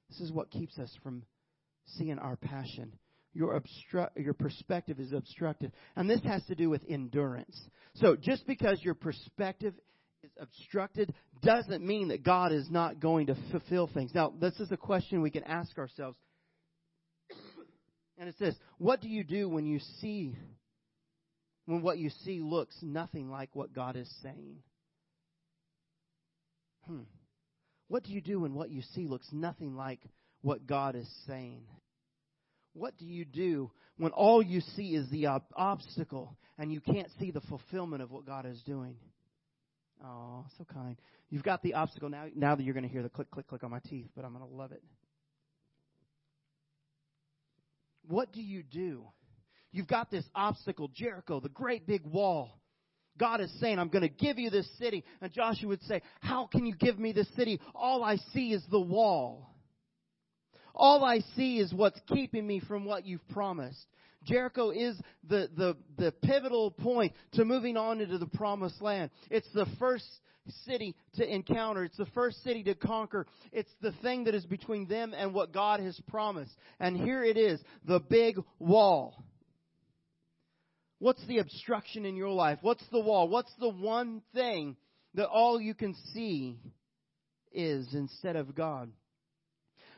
This 0.08 0.20
is 0.20 0.32
what 0.32 0.50
keeps 0.50 0.78
us 0.78 0.90
from 1.02 1.24
seeing 1.86 2.18
our 2.18 2.36
passion 2.36 2.92
your 3.34 3.60
obstru- 3.60 4.10
your 4.16 4.34
perspective 4.34 5.00
is 5.00 5.12
obstructed. 5.12 5.72
And 5.96 6.08
this 6.08 6.22
has 6.24 6.44
to 6.46 6.54
do 6.54 6.70
with 6.70 6.82
endurance. 6.88 7.60
So 7.96 8.16
just 8.16 8.46
because 8.46 8.80
your 8.82 8.94
perspective 8.94 9.74
is 10.22 10.30
obstructed 10.40 11.12
doesn't 11.42 11.84
mean 11.84 12.08
that 12.08 12.22
God 12.22 12.52
is 12.52 12.70
not 12.70 13.00
going 13.00 13.26
to 13.26 13.36
fulfill 13.50 13.88
things. 13.92 14.12
Now, 14.14 14.32
this 14.40 14.58
is 14.60 14.70
a 14.70 14.76
question 14.76 15.20
we 15.20 15.30
can 15.30 15.44
ask 15.44 15.76
ourselves. 15.76 16.16
and 18.18 18.28
it 18.28 18.36
says, 18.38 18.56
what 18.78 19.00
do 19.00 19.08
you 19.08 19.24
do 19.24 19.48
when 19.48 19.66
you 19.66 19.80
see 20.00 20.36
when 21.66 21.82
what 21.82 21.98
you 21.98 22.10
see 22.24 22.40
looks 22.40 22.76
nothing 22.82 23.30
like 23.30 23.50
what 23.54 23.72
God 23.72 23.96
is 23.96 24.12
saying? 24.22 24.58
Hmm. 26.86 27.02
What 27.88 28.04
do 28.04 28.12
you 28.12 28.20
do 28.20 28.40
when 28.40 28.54
what 28.54 28.70
you 28.70 28.82
see 28.94 29.06
looks 29.06 29.28
nothing 29.32 29.74
like 29.74 30.00
what 30.42 30.66
God 30.66 30.94
is 30.94 31.08
saying? 31.26 31.62
What 32.74 32.98
do 32.98 33.06
you 33.06 33.24
do 33.24 33.70
when 33.96 34.12
all 34.12 34.42
you 34.42 34.60
see 34.60 34.94
is 34.94 35.08
the 35.10 35.28
ob- 35.28 35.44
obstacle 35.56 36.36
and 36.58 36.72
you 36.72 36.80
can't 36.80 37.08
see 37.18 37.30
the 37.30 37.40
fulfillment 37.42 38.02
of 38.02 38.10
what 38.10 38.26
God 38.26 38.46
is 38.46 38.60
doing? 38.62 38.96
Oh, 40.04 40.44
so 40.58 40.64
kind. 40.64 40.96
You've 41.30 41.44
got 41.44 41.62
the 41.62 41.74
obstacle 41.74 42.10
now. 42.10 42.26
Now 42.34 42.56
that 42.56 42.62
you're 42.62 42.74
going 42.74 42.86
to 42.86 42.92
hear 42.92 43.02
the 43.02 43.08
click, 43.08 43.30
click, 43.30 43.46
click 43.46 43.64
on 43.64 43.70
my 43.70 43.78
teeth, 43.88 44.08
but 44.14 44.24
I'm 44.24 44.34
going 44.34 44.46
to 44.46 44.54
love 44.54 44.72
it. 44.72 44.82
What 48.06 48.32
do 48.32 48.42
you 48.42 48.62
do? 48.62 49.04
You've 49.72 49.88
got 49.88 50.10
this 50.10 50.24
obstacle, 50.34 50.90
Jericho, 50.94 51.40
the 51.40 51.48
great 51.48 51.86
big 51.86 52.04
wall. 52.04 52.60
God 53.18 53.40
is 53.40 53.52
saying, 53.60 53.78
I'm 53.78 53.88
going 53.88 54.02
to 54.02 54.08
give 54.08 54.38
you 54.38 54.50
this 54.50 54.68
city. 54.78 55.04
And 55.20 55.32
Joshua 55.32 55.68
would 55.68 55.82
say, 55.84 56.02
How 56.20 56.46
can 56.46 56.66
you 56.66 56.74
give 56.74 56.98
me 56.98 57.12
this 57.12 57.28
city? 57.36 57.60
All 57.74 58.02
I 58.02 58.16
see 58.32 58.52
is 58.52 58.62
the 58.70 58.80
wall. 58.80 59.53
All 60.74 61.04
I 61.04 61.20
see 61.36 61.58
is 61.58 61.72
what's 61.72 62.00
keeping 62.08 62.46
me 62.46 62.60
from 62.60 62.84
what 62.84 63.06
you've 63.06 63.26
promised. 63.28 63.86
Jericho 64.24 64.70
is 64.70 64.98
the, 65.28 65.48
the, 65.56 65.76
the 65.98 66.12
pivotal 66.12 66.70
point 66.70 67.12
to 67.32 67.44
moving 67.44 67.76
on 67.76 68.00
into 68.00 68.18
the 68.18 68.26
promised 68.26 68.80
land. 68.80 69.10
It's 69.30 69.50
the 69.54 69.66
first 69.78 70.06
city 70.64 70.94
to 71.14 71.34
encounter. 71.34 71.84
It's 71.84 71.96
the 71.96 72.06
first 72.06 72.42
city 72.42 72.62
to 72.64 72.74
conquer. 72.74 73.26
It's 73.52 73.70
the 73.80 73.92
thing 74.02 74.24
that 74.24 74.34
is 74.34 74.46
between 74.46 74.88
them 74.88 75.14
and 75.16 75.32
what 75.32 75.52
God 75.52 75.80
has 75.80 75.98
promised. 76.08 76.52
And 76.80 76.96
here 76.96 77.22
it 77.22 77.36
is, 77.36 77.60
the 77.86 78.00
big 78.00 78.36
wall. 78.58 79.22
What's 80.98 81.24
the 81.26 81.38
obstruction 81.38 82.04
in 82.04 82.16
your 82.16 82.30
life? 82.30 82.58
What's 82.62 82.84
the 82.90 83.00
wall? 83.00 83.28
What's 83.28 83.52
the 83.60 83.68
one 83.68 84.22
thing 84.34 84.76
that 85.14 85.28
all 85.28 85.60
you 85.60 85.74
can 85.74 85.94
see 86.12 86.58
is 87.52 87.94
instead 87.94 88.36
of 88.36 88.54
God? 88.54 88.90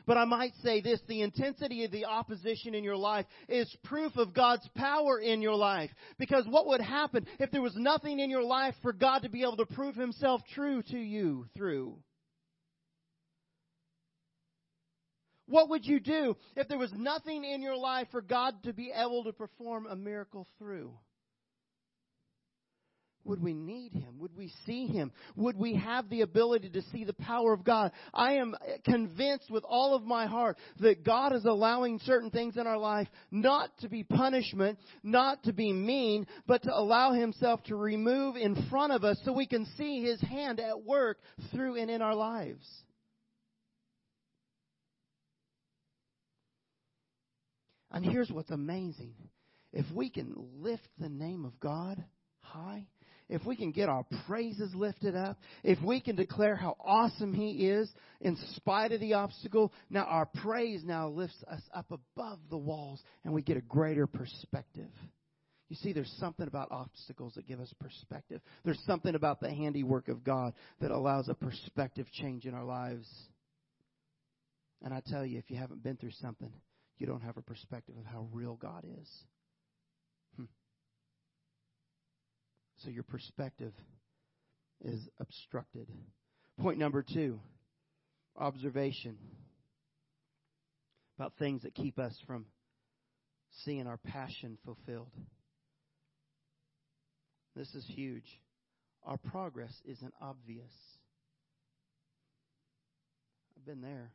But 0.07 0.17
I 0.17 0.23
might 0.23 0.53
say 0.63 0.79
this 0.79 1.01
the 1.07 1.21
intensity 1.21 1.83
of 1.83 1.91
the 1.91 2.05
opposition 2.05 2.73
in 2.73 2.83
your 2.85 2.95
life 2.95 3.25
is 3.49 3.69
proof 3.83 4.15
of 4.15 4.33
God's 4.33 4.67
power 4.73 5.19
in 5.19 5.41
your 5.41 5.55
life. 5.55 5.91
Because 6.17 6.45
what 6.47 6.65
would 6.67 6.79
happen 6.79 7.27
if 7.39 7.51
there 7.51 7.61
was 7.61 7.75
nothing 7.75 8.21
in 8.21 8.29
your 8.29 8.41
life 8.41 8.73
for 8.81 8.93
God 8.93 9.23
to 9.23 9.29
be 9.29 9.41
able 9.41 9.57
to 9.57 9.65
prove 9.65 9.95
Himself 9.95 10.41
true 10.55 10.81
to 10.83 10.97
you 10.97 11.45
through? 11.57 11.97
What 15.49 15.69
would 15.69 15.85
you 15.85 15.99
do 15.99 16.37
if 16.55 16.69
there 16.69 16.77
was 16.77 16.91
nothing 16.95 17.43
in 17.43 17.61
your 17.61 17.77
life 17.77 18.07
for 18.11 18.21
God 18.21 18.63
to 18.63 18.73
be 18.73 18.91
able 18.95 19.25
to 19.25 19.33
perform 19.33 19.87
a 19.87 19.95
miracle 19.95 20.47
through? 20.57 20.93
Would 23.27 23.39
mm-hmm. 23.39 23.45
we 23.45 23.53
need 23.53 23.93
Him? 23.93 24.19
Would 24.19 24.35
we 24.35 24.51
see 24.65 24.87
Him? 24.87 25.11
Would 25.35 25.57
we 25.57 25.75
have 25.75 26.09
the 26.09 26.21
ability 26.21 26.69
to 26.69 26.81
see 26.93 27.03
the 27.03 27.13
power 27.13 27.53
of 27.53 27.63
God? 27.63 27.91
I 28.13 28.33
am 28.33 28.55
convinced 28.85 29.51
with 29.51 29.63
all 29.67 29.95
of 29.95 30.03
my 30.03 30.25
heart 30.25 30.57
that 30.79 31.03
God 31.03 31.33
is 31.33 31.45
allowing 31.45 31.99
certain 31.99 32.31
things 32.31 32.57
in 32.57 32.65
our 32.65 32.77
life 32.77 33.07
not 33.29 33.77
to 33.79 33.89
be 33.89 34.03
punishment, 34.03 34.79
not 35.03 35.43
to 35.43 35.53
be 35.53 35.71
mean, 35.71 36.25
but 36.47 36.63
to 36.63 36.73
allow 36.73 37.11
Himself 37.11 37.61
to 37.63 37.75
remove 37.75 38.35
in 38.35 38.67
front 38.69 38.93
of 38.93 39.03
us 39.03 39.19
so 39.23 39.33
we 39.33 39.47
can 39.47 39.65
see 39.77 40.01
His 40.01 40.21
hand 40.21 40.59
at 40.59 40.83
work 40.83 41.19
through 41.51 41.75
and 41.75 41.91
in 41.91 42.01
our 42.01 42.15
lives. 42.15 42.65
And 47.91 48.05
here's 48.05 48.29
what's 48.29 48.51
amazing. 48.51 49.13
If 49.73 49.85
we 49.93 50.09
can 50.09 50.33
lift 50.59 50.87
the 50.99 51.09
name 51.09 51.45
of 51.45 51.59
God 51.59 52.03
high, 52.39 52.87
if 53.29 53.45
we 53.45 53.55
can 53.55 53.71
get 53.71 53.89
our 53.89 54.05
praises 54.25 54.73
lifted 54.73 55.15
up, 55.15 55.37
if 55.63 55.81
we 55.83 55.99
can 55.99 56.15
declare 56.15 56.55
how 56.55 56.77
awesome 56.79 57.33
He 57.33 57.67
is 57.67 57.91
in 58.21 58.37
spite 58.55 58.91
of 58.91 59.01
the 59.01 59.13
obstacle, 59.13 59.73
now 59.89 60.05
our 60.05 60.25
praise 60.25 60.81
now 60.83 61.09
lifts 61.09 61.43
us 61.51 61.61
up 61.73 61.91
above 61.91 62.39
the 62.49 62.57
walls 62.57 63.01
and 63.23 63.33
we 63.33 63.41
get 63.41 63.57
a 63.57 63.61
greater 63.61 64.07
perspective. 64.07 64.89
You 65.69 65.75
see, 65.75 65.91
there's 65.91 66.13
something 66.19 66.47
about 66.47 66.71
obstacles 66.71 67.33
that 67.35 67.47
give 67.47 67.59
us 67.59 67.73
perspective. 67.79 68.41
There's 68.63 68.81
something 68.85 69.15
about 69.15 69.41
the 69.41 69.49
handiwork 69.49 70.07
of 70.07 70.23
God 70.23 70.53
that 70.79 70.91
allows 70.91 71.27
a 71.27 71.33
perspective 71.33 72.07
change 72.13 72.45
in 72.45 72.53
our 72.53 72.63
lives. 72.63 73.07
And 74.81 74.93
I 74.93 75.01
tell 75.05 75.25
you, 75.25 75.37
if 75.37 75.51
you 75.51 75.57
haven't 75.57 75.83
been 75.83 75.97
through 75.97 76.11
something, 76.21 76.51
you 76.97 77.05
don't 77.05 77.21
have 77.21 77.35
a 77.35 77.41
perspective 77.41 77.95
of 77.99 78.05
how 78.05 78.29
real 78.31 78.55
God 78.55 78.85
is. 79.01 79.09
So 82.83 82.89
your 82.89 83.03
perspective 83.03 83.73
is 84.83 85.07
obstructed. 85.19 85.87
Point 86.59 86.77
number 86.77 87.03
two 87.03 87.39
observation 88.37 89.17
about 91.17 91.33
things 91.39 91.63
that 91.63 91.73
keep 91.73 91.97
us 91.97 92.15
from 92.27 92.45
seeing 93.65 93.87
our 93.87 93.97
passion 93.97 94.57
fulfilled. 94.63 95.09
This 97.55 97.73
is 97.73 97.83
huge. 97.87 98.39
Our 99.03 99.17
progress 99.17 99.73
isn't 99.85 100.13
obvious. 100.21 100.71
I've 103.55 103.65
been 103.65 103.81
there. 103.81 104.11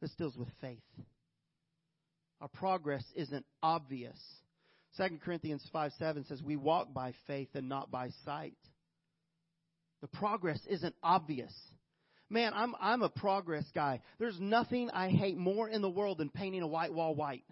This 0.00 0.12
deals 0.12 0.36
with 0.36 0.48
faith. 0.60 0.78
Our 2.40 2.48
progress 2.48 3.02
isn't 3.16 3.44
obvious. 3.62 4.18
2 4.96 5.18
Corinthians 5.24 5.66
5 5.72 5.92
7 5.98 6.24
says, 6.24 6.42
We 6.42 6.56
walk 6.56 6.92
by 6.92 7.12
faith 7.26 7.48
and 7.54 7.68
not 7.68 7.90
by 7.90 8.10
sight. 8.24 8.56
The 10.00 10.08
progress 10.08 10.60
isn't 10.68 10.94
obvious. 11.02 11.52
Man, 12.28 12.52
I'm, 12.54 12.74
I'm 12.80 13.02
a 13.02 13.08
progress 13.08 13.64
guy. 13.74 14.00
There's 14.18 14.38
nothing 14.40 14.90
I 14.90 15.08
hate 15.08 15.36
more 15.36 15.68
in 15.68 15.80
the 15.80 15.88
world 15.88 16.18
than 16.18 16.28
painting 16.28 16.62
a 16.62 16.66
white 16.66 16.92
wall 16.92 17.14
white. 17.14 17.44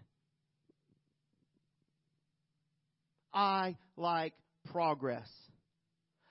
I 3.33 3.77
like 3.97 4.35
progress. 4.73 5.29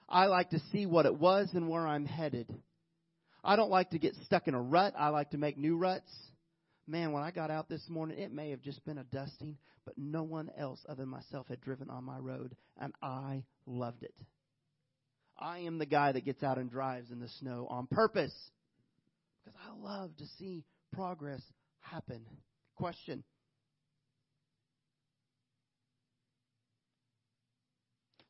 I 0.10 0.26
like 0.26 0.52
to 0.52 0.60
see 0.71 0.86
what 0.86 1.06
it 1.06 1.15
was 1.15 1.49
and 1.54 1.69
where 1.69 1.88
I'm 1.88 2.06
headed. 2.06 2.47
I 3.43 3.56
don't 3.56 3.71
like 3.71 3.91
to 3.91 3.99
get 3.99 4.15
stuck 4.26 4.47
in 4.47 4.54
a 4.54 4.62
rut. 4.62 4.93
I 4.97 5.10
like 5.10 5.32
to 5.32 5.38
make 5.38 5.58
new 5.58 5.78
ruts. 5.78 6.12
Man, 6.86 7.13
when 7.13 7.24
I 7.24 7.32
got 7.32 7.50
out 7.50 7.69
this 7.69 7.88
morning, 7.89 8.19
it 8.19 8.34
may 8.34 8.50
have 8.50 8.62
just 8.62 8.84
been 8.86 8.98
a 8.98 9.06
dusting, 9.06 9.58
but 9.86 9.98
no 9.98 10.24
one 10.24 10.52
else 10.58 10.80
other 10.88 11.04
than 11.04 11.10
myself 11.10 11.48
had 11.48 11.62
driven 11.62 11.89
on 11.89 12.04
my 12.04 12.17
road, 12.17 12.56
and 12.80 12.93
I 13.02 13.43
loved 13.65 14.04
it. 14.04 14.13
I 15.39 15.60
am 15.60 15.78
the 15.78 15.86
guy 15.86 16.12
that 16.12 16.26
gets 16.26 16.43
out 16.43 16.58
and 16.58 16.69
drives 16.69 17.10
in 17.10 17.19
the 17.19 17.30
snow 17.39 17.67
on 17.69 17.88
purpose 17.88 18.34
because 19.43 19.60
I 19.65 19.82
love 19.82 20.15
to 20.17 20.26
see 20.38 20.63
progress 20.93 21.41
happen. 21.80 22.26
Question 22.76 23.24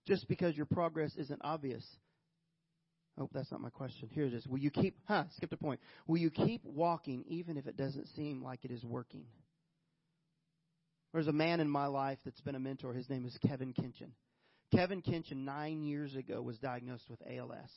Just 0.06 0.28
because 0.28 0.56
your 0.56 0.66
progress 0.66 1.16
isn't 1.16 1.42
obvious 1.44 1.86
Oh, 3.20 3.30
that's 3.32 3.52
not 3.52 3.62
my 3.62 3.70
question. 3.70 4.10
Here 4.12 4.26
it 4.26 4.34
is. 4.34 4.48
Will 4.48 4.58
you 4.58 4.72
keep, 4.72 4.98
huh, 5.08 5.26
skip 5.38 5.52
the 5.52 5.58
point. 5.58 5.80
Will 6.08 6.18
you 6.18 6.32
keep 6.32 6.66
walking 6.66 7.24
even 7.28 7.58
if 7.58 7.68
it 7.68 7.78
doesn't 7.78 8.08
seem 8.16 8.44
like 8.44 8.66
it 8.66 8.72
is 8.72 8.84
working? 8.84 9.26
There's 11.14 11.28
a 11.28 11.34
man 11.34 11.60
in 11.60 11.70
my 11.70 11.86
life 11.86 12.18
that's 12.26 12.42
been 12.42 12.56
a 12.56 12.60
mentor. 12.60 12.94
His 12.94 13.10
name 13.10 13.26
is 13.26 13.38
Kevin 13.48 13.72
Kinchin. 13.72 14.10
Kevin 14.76 15.04
Kinchin, 15.04 15.46
nine 15.46 15.84
years 15.84 16.16
ago, 16.16 16.42
was 16.42 16.58
diagnosed 16.58 17.08
with 17.08 17.20
ALS. 17.30 17.70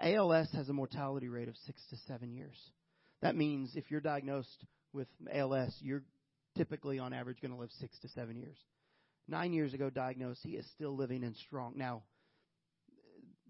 ALS 0.00 0.48
has 0.52 0.68
a 0.68 0.72
mortality 0.72 1.28
rate 1.28 1.48
of 1.48 1.56
six 1.66 1.82
to 1.90 1.96
seven 2.06 2.32
years. 2.32 2.56
That 3.22 3.34
means 3.34 3.72
if 3.74 3.90
you're 3.90 4.00
diagnosed 4.00 4.64
with 4.92 5.08
ALS, 5.32 5.76
you're 5.80 6.04
typically 6.56 7.00
on 7.00 7.12
average 7.12 7.40
going 7.40 7.52
to 7.52 7.58
live 7.58 7.70
six 7.80 7.98
to 8.00 8.08
seven 8.10 8.36
years. 8.36 8.56
Nine 9.26 9.52
years 9.52 9.74
ago 9.74 9.90
diagnosed, 9.90 10.40
he 10.44 10.50
is 10.50 10.66
still 10.74 10.96
living 10.96 11.24
and 11.24 11.36
strong. 11.36 11.74
Now, 11.76 12.02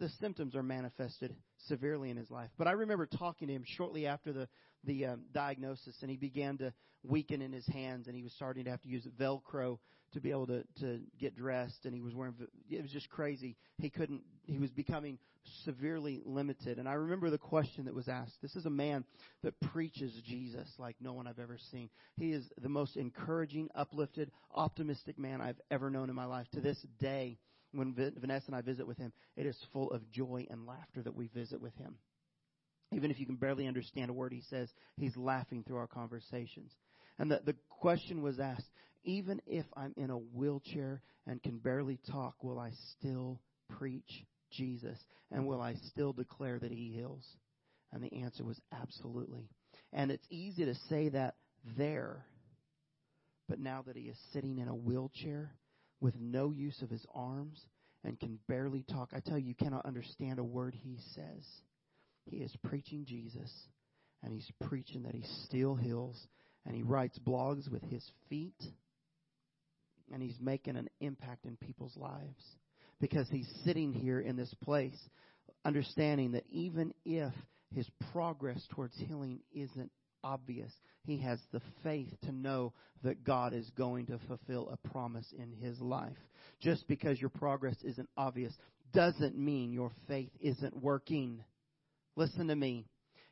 the 0.00 0.08
symptoms 0.20 0.56
are 0.56 0.62
manifested 0.62 1.36
severely 1.68 2.10
in 2.10 2.16
his 2.16 2.30
life. 2.30 2.50
But 2.58 2.66
I 2.66 2.72
remember 2.72 3.06
talking 3.06 3.48
to 3.48 3.54
him 3.54 3.64
shortly 3.64 4.06
after 4.06 4.32
the 4.32 4.48
the 4.84 5.06
um, 5.06 5.20
diagnosis, 5.32 5.94
and 6.00 6.10
he 6.10 6.16
began 6.16 6.56
to 6.58 6.72
weaken 7.02 7.42
in 7.42 7.52
his 7.52 7.66
hands, 7.66 8.06
and 8.06 8.16
he 8.16 8.22
was 8.22 8.32
starting 8.32 8.64
to 8.64 8.70
have 8.70 8.80
to 8.80 8.88
use 8.88 9.06
Velcro 9.20 9.78
to 10.12 10.20
be 10.20 10.30
able 10.30 10.46
to 10.46 10.64
to 10.80 11.00
get 11.20 11.36
dressed, 11.36 11.84
and 11.84 11.94
he 11.94 12.00
was 12.00 12.14
wearing. 12.14 12.34
It 12.68 12.82
was 12.82 12.90
just 12.90 13.10
crazy. 13.10 13.56
He 13.78 13.90
couldn't. 13.90 14.22
He 14.44 14.58
was 14.58 14.70
becoming 14.70 15.18
severely 15.64 16.20
limited. 16.24 16.78
And 16.78 16.88
I 16.88 16.94
remember 16.94 17.30
the 17.30 17.38
question 17.38 17.84
that 17.86 17.94
was 17.94 18.08
asked. 18.08 18.36
This 18.42 18.56
is 18.56 18.66
a 18.66 18.70
man 18.70 19.04
that 19.42 19.58
preaches 19.60 20.12
Jesus 20.26 20.68
like 20.78 20.96
no 21.00 21.12
one 21.12 21.26
I've 21.26 21.38
ever 21.38 21.58
seen. 21.70 21.88
He 22.16 22.32
is 22.32 22.44
the 22.60 22.68
most 22.68 22.96
encouraging, 22.96 23.68
uplifted, 23.74 24.30
optimistic 24.54 25.18
man 25.18 25.40
I've 25.40 25.60
ever 25.70 25.90
known 25.90 26.10
in 26.10 26.14
my 26.14 26.26
life. 26.26 26.46
To 26.52 26.60
this 26.60 26.78
day, 27.00 27.38
when 27.72 27.94
Vanessa 27.94 28.46
and 28.48 28.56
I 28.56 28.62
visit 28.62 28.86
with 28.86 28.98
him, 28.98 29.12
it 29.36 29.46
is 29.46 29.56
full 29.72 29.90
of 29.90 30.10
joy 30.10 30.46
and 30.50 30.66
laughter 30.66 31.02
that 31.02 31.14
we 31.14 31.28
visit 31.28 31.60
with 31.60 31.74
him. 31.76 31.96
Even 32.92 33.10
if 33.10 33.20
you 33.20 33.26
can 33.26 33.36
barely 33.36 33.68
understand 33.68 34.10
a 34.10 34.12
word 34.12 34.32
he 34.32 34.42
says, 34.50 34.68
he's 34.96 35.16
laughing 35.16 35.62
through 35.62 35.76
our 35.76 35.86
conversations. 35.86 36.72
And 37.18 37.30
the, 37.30 37.40
the 37.44 37.54
question 37.68 38.22
was 38.22 38.40
asked 38.40 38.68
even 39.04 39.40
if 39.46 39.64
I'm 39.76 39.94
in 39.96 40.10
a 40.10 40.18
wheelchair 40.18 41.02
and 41.26 41.42
can 41.42 41.58
barely 41.58 41.98
talk, 42.10 42.42
will 42.42 42.58
I 42.58 42.72
still 42.98 43.40
preach 43.78 44.26
Jesus? 44.50 44.98
And 45.30 45.46
will 45.46 45.60
I 45.60 45.74
still 45.90 46.12
declare 46.12 46.58
that 46.58 46.72
he 46.72 46.92
heals? 46.94 47.24
And 47.92 48.02
the 48.02 48.22
answer 48.22 48.44
was 48.44 48.60
absolutely. 48.72 49.48
And 49.92 50.10
it's 50.10 50.26
easy 50.30 50.64
to 50.64 50.74
say 50.88 51.08
that 51.10 51.36
there. 51.76 52.24
But 53.48 53.58
now 53.58 53.82
that 53.86 53.96
he 53.96 54.02
is 54.02 54.18
sitting 54.32 54.58
in 54.58 54.68
a 54.68 54.74
wheelchair 54.74 55.52
with 56.00 56.14
no 56.18 56.50
use 56.50 56.80
of 56.82 56.90
his 56.90 57.04
arms 57.14 57.64
and 58.04 58.18
can 58.18 58.38
barely 58.48 58.82
talk, 58.82 59.10
I 59.14 59.20
tell 59.20 59.38
you, 59.38 59.48
you 59.48 59.54
cannot 59.54 59.86
understand 59.86 60.38
a 60.38 60.44
word 60.44 60.74
he 60.74 60.98
says. 61.14 61.46
He 62.24 62.38
is 62.38 62.54
preaching 62.64 63.04
Jesus, 63.06 63.50
and 64.22 64.32
he's 64.32 64.50
preaching 64.62 65.02
that 65.02 65.14
he 65.14 65.24
still 65.44 65.74
heals, 65.74 66.26
and 66.64 66.74
he 66.74 66.82
writes 66.82 67.18
blogs 67.18 67.70
with 67.70 67.82
his 67.90 68.04
feet, 68.28 68.62
and 70.12 70.22
he's 70.22 70.38
making 70.40 70.76
an 70.76 70.88
impact 71.00 71.44
in 71.44 71.56
people's 71.56 71.96
lives 71.96 72.44
because 73.00 73.28
he's 73.30 73.48
sitting 73.64 73.92
here 73.92 74.20
in 74.20 74.36
this 74.36 74.54
place 74.62 74.98
understanding 75.64 76.32
that 76.32 76.44
even 76.50 76.92
if 77.04 77.32
his 77.74 77.88
progress 78.12 78.60
towards 78.70 78.96
healing 78.98 79.40
isn't 79.52 79.90
obvious, 80.22 80.72
he 81.04 81.18
has 81.18 81.38
the 81.52 81.62
faith 81.82 82.08
to 82.22 82.32
know 82.32 82.72
that 83.02 83.24
God 83.24 83.54
is 83.54 83.70
going 83.76 84.06
to 84.06 84.18
fulfill 84.28 84.68
a 84.68 84.88
promise 84.88 85.26
in 85.36 85.52
his 85.52 85.80
life. 85.80 86.16
Just 86.60 86.86
because 86.88 87.20
your 87.20 87.30
progress 87.30 87.76
isn't 87.82 88.08
obvious 88.16 88.52
doesn't 88.92 89.38
mean 89.38 89.72
your 89.72 89.90
faith 90.08 90.30
isn't 90.40 90.82
working. 90.82 91.42
Listen 92.16 92.48
to 92.48 92.56
me. 92.56 92.86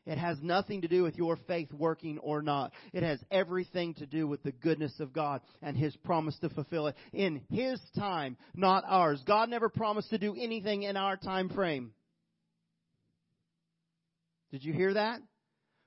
It 0.06 0.16
has 0.16 0.38
nothing 0.40 0.80
to 0.82 0.88
do 0.88 1.02
with 1.02 1.16
your 1.16 1.36
faith 1.46 1.70
working 1.70 2.18
or 2.20 2.40
not. 2.40 2.72
It 2.94 3.02
has 3.02 3.22
everything 3.30 3.92
to 3.94 4.06
do 4.06 4.26
with 4.26 4.42
the 4.42 4.52
goodness 4.52 4.98
of 5.00 5.12
God 5.12 5.42
and 5.60 5.76
His 5.76 5.94
promise 5.96 6.38
to 6.38 6.48
fulfill 6.48 6.86
it 6.86 6.96
in 7.12 7.42
His 7.50 7.78
time, 7.94 8.38
not 8.54 8.84
ours. 8.86 9.22
God 9.26 9.50
never 9.50 9.68
promised 9.68 10.08
to 10.10 10.18
do 10.18 10.34
anything 10.34 10.84
in 10.84 10.96
our 10.96 11.18
time 11.18 11.50
frame. 11.50 11.92
Did 14.50 14.64
you 14.64 14.72
hear 14.72 14.94
that? 14.94 15.20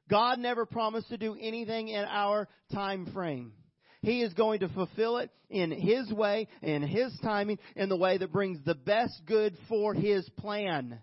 God 0.10 0.40
never 0.40 0.66
promised 0.66 1.10
to 1.10 1.18
do 1.18 1.36
anything 1.40 1.88
in 1.88 2.04
our 2.06 2.48
time 2.74 3.12
frame. 3.14 3.54
He 4.02 4.22
is 4.22 4.34
going 4.34 4.62
to 4.62 4.70
fulfill 4.70 5.18
it 5.18 5.30
in 5.50 5.72
His 5.72 6.12
way, 6.12 6.48
in 6.62 6.82
His 6.82 7.18
timing, 7.22 7.60
in 7.76 7.88
the 7.88 7.98
way 7.98 8.18
that 8.18 8.32
brings 8.32 8.64
the 8.66 8.76
best 8.76 9.22
good 9.26 9.56
for 9.70 9.94
His 9.94 10.28
plan. 10.38 11.00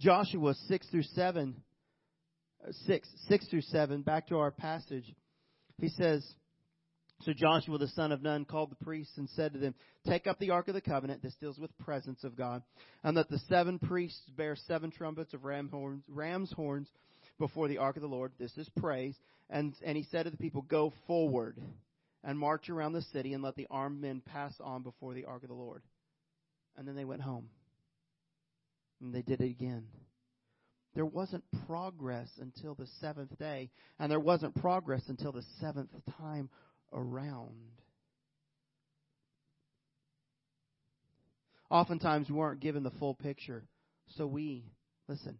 Joshua 0.00 0.54
6 0.54 0.86
through 0.90 1.02
7, 1.02 1.56
uh, 2.66 2.72
6, 2.86 3.08
6 3.28 3.48
through 3.48 3.62
7, 3.62 4.02
back 4.02 4.28
to 4.28 4.36
our 4.36 4.52
passage. 4.52 5.12
He 5.78 5.88
says, 5.88 6.24
So 7.22 7.32
Joshua 7.32 7.78
the 7.78 7.88
son 7.88 8.12
of 8.12 8.22
Nun 8.22 8.44
called 8.44 8.70
the 8.70 8.84
priests 8.84 9.18
and 9.18 9.28
said 9.30 9.52
to 9.52 9.58
them, 9.58 9.74
Take 10.06 10.26
up 10.26 10.38
the 10.38 10.50
Ark 10.50 10.68
of 10.68 10.74
the 10.74 10.80
Covenant, 10.80 11.22
this 11.22 11.34
deals 11.40 11.58
with 11.58 11.76
presence 11.78 12.22
of 12.22 12.36
God, 12.36 12.62
and 13.02 13.16
let 13.16 13.28
the 13.28 13.40
seven 13.48 13.78
priests 13.78 14.22
bear 14.36 14.54
seven 14.54 14.90
trumpets 14.90 15.34
of 15.34 15.44
ram 15.44 15.68
horns, 15.68 16.04
ram's 16.08 16.52
horns 16.52 16.88
before 17.38 17.66
the 17.66 17.78
Ark 17.78 17.96
of 17.96 18.02
the 18.02 18.08
Lord. 18.08 18.32
This 18.38 18.56
is 18.56 18.68
praise. 18.76 19.16
And, 19.50 19.74
and 19.84 19.96
he 19.96 20.04
said 20.04 20.24
to 20.24 20.30
the 20.30 20.36
people, 20.36 20.62
Go 20.62 20.92
forward 21.06 21.58
and 22.22 22.38
march 22.38 22.68
around 22.68 22.92
the 22.92 23.02
city 23.02 23.32
and 23.32 23.42
let 23.42 23.56
the 23.56 23.66
armed 23.70 24.00
men 24.00 24.22
pass 24.24 24.54
on 24.60 24.82
before 24.82 25.14
the 25.14 25.24
Ark 25.24 25.42
of 25.42 25.48
the 25.48 25.54
Lord. 25.54 25.82
And 26.76 26.86
then 26.86 26.94
they 26.94 27.04
went 27.04 27.22
home. 27.22 27.48
And 29.00 29.12
they 29.12 29.22
did 29.22 29.40
it 29.40 29.50
again. 29.50 29.86
There 30.94 31.06
wasn't 31.06 31.44
progress 31.66 32.28
until 32.40 32.74
the 32.74 32.88
seventh 33.00 33.38
day, 33.38 33.70
and 33.98 34.10
there 34.10 34.20
wasn't 34.20 34.54
progress 34.56 35.02
until 35.08 35.32
the 35.32 35.44
seventh 35.60 35.90
time 36.18 36.48
around. 36.92 37.78
Oftentimes, 41.70 42.30
we 42.30 42.40
aren't 42.40 42.60
given 42.60 42.82
the 42.82 42.90
full 42.92 43.14
picture. 43.14 43.64
So 44.16 44.26
we, 44.26 44.64
listen, 45.06 45.38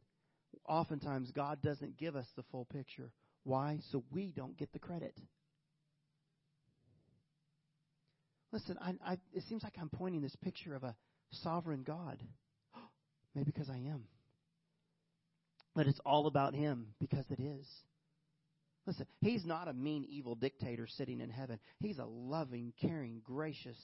oftentimes 0.69 1.31
God 1.31 1.63
doesn't 1.63 1.97
give 1.97 2.17
us 2.17 2.27
the 2.37 2.43
full 2.51 2.67
picture. 2.67 3.11
Why? 3.45 3.79
So 3.91 4.05
we 4.13 4.33
don't 4.37 4.57
get 4.59 4.73
the 4.73 4.79
credit. 4.79 5.17
Listen, 8.53 8.79
I, 8.81 8.95
I, 9.05 9.13
it 9.33 9.45
seems 9.49 9.63
like 9.63 9.75
I'm 9.81 9.91
pointing 9.91 10.23
this 10.23 10.37
picture 10.37 10.75
of 10.75 10.83
a 10.83 10.95
sovereign 11.31 11.83
God. 11.83 12.23
Maybe 13.35 13.51
because 13.53 13.71
I 13.71 13.77
am. 13.77 14.05
But 15.75 15.87
it's 15.87 16.01
all 16.05 16.27
about 16.27 16.55
Him 16.55 16.89
because 16.99 17.25
it 17.31 17.41
is. 17.41 17.67
Listen, 18.89 19.07
He's 19.21 19.45
not 19.45 19.69
a 19.69 19.75
mean, 19.75 20.07
evil 20.09 20.35
dictator 20.35 20.87
sitting 20.87 21.21
in 21.21 21.29
heaven. 21.29 21.59
He's 21.79 21.99
a 21.99 22.07
loving, 22.07 22.73
caring, 22.81 23.21
gracious, 23.23 23.77